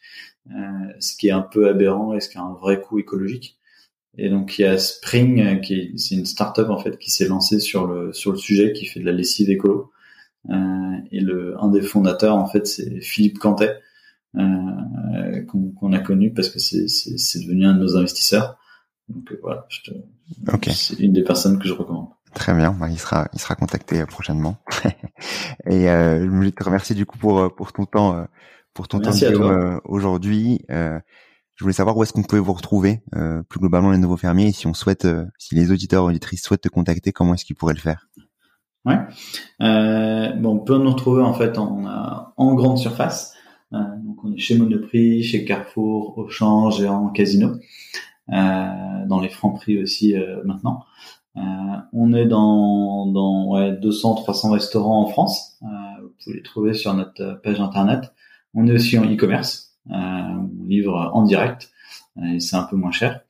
[0.51, 3.59] euh, ce qui est un peu aberrant et ce qui a un vrai coût écologique.
[4.17, 7.11] Et donc il y a Spring, euh, qui est, c'est une start-up en fait qui
[7.11, 9.91] s'est lancée sur le sur le sujet, qui fait de la lessive écolo.
[10.51, 13.81] Euh, et le un des fondateurs en fait c'est Philippe Cantet,
[14.37, 16.87] euh, qu'on, a connu parce que c'est,
[17.41, 18.57] devenu un de nos investisseurs.
[19.09, 22.09] Donc euh, voilà, je te, c'est une des personnes que je recommande.
[22.35, 24.57] Très bien, bah, il sera il sera contacté prochainement.
[25.67, 28.27] et je voulais te remercier du coup pour pour ton temps
[28.73, 29.13] pour ton temps
[29.85, 30.65] aujourd'hui.
[30.69, 33.03] je voulais savoir où est-ce qu'on pouvait vous retrouver
[33.49, 35.07] plus globalement les nouveaux fermiers et si on souhaite
[35.39, 38.09] si les auditeurs auditrices souhaitent te contacter, comment est-ce qu'ils pourraient le faire?
[38.85, 38.99] Ouais.
[39.63, 43.34] Euh, bon, on peut nous retrouver en fait en, en grande surface.
[43.75, 47.57] Euh, donc on est chez Monoprix, chez Carrefour, Auchan, Géant, Casino,
[48.33, 50.85] euh, dans les francs prix aussi euh, maintenant.
[51.93, 55.59] On est dans, dans ouais, 200-300 restaurants en France.
[55.61, 58.13] vous pouvez les trouver sur notre page internet.
[58.55, 59.77] On est aussi en e-commerce.
[59.91, 61.73] on livre en direct
[62.23, 63.21] et c'est un peu moins cher.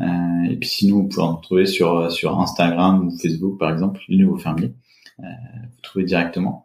[0.00, 4.38] Et puis sinon, vous pouvez en trouver sur Instagram ou Facebook, par exemple, les nouveaux
[4.38, 4.74] fermiers.
[5.18, 6.63] Vous trouvez directement.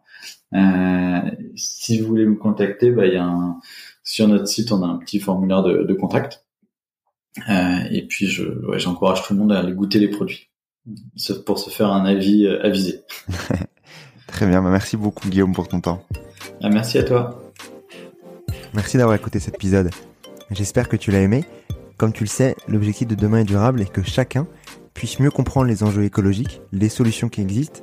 [0.54, 3.58] Euh, si vous voulez me contacter, bah, y a un,
[4.02, 6.44] sur notre site, on a un petit formulaire de, de contact.
[7.48, 10.50] Euh, et puis, je, ouais, j'encourage tout le monde à aller goûter les produits
[11.46, 13.02] pour se faire un avis avisé.
[14.26, 16.04] Très bien, bah, merci beaucoup Guillaume pour ton temps.
[16.62, 17.42] Ah, merci à toi.
[18.74, 19.90] Merci d'avoir écouté cet épisode.
[20.50, 21.44] J'espère que tu l'as aimé.
[21.96, 24.46] Comme tu le sais, l'objectif de demain est durable et que chacun
[24.94, 27.82] puisse mieux comprendre les enjeux écologiques, les solutions qui existent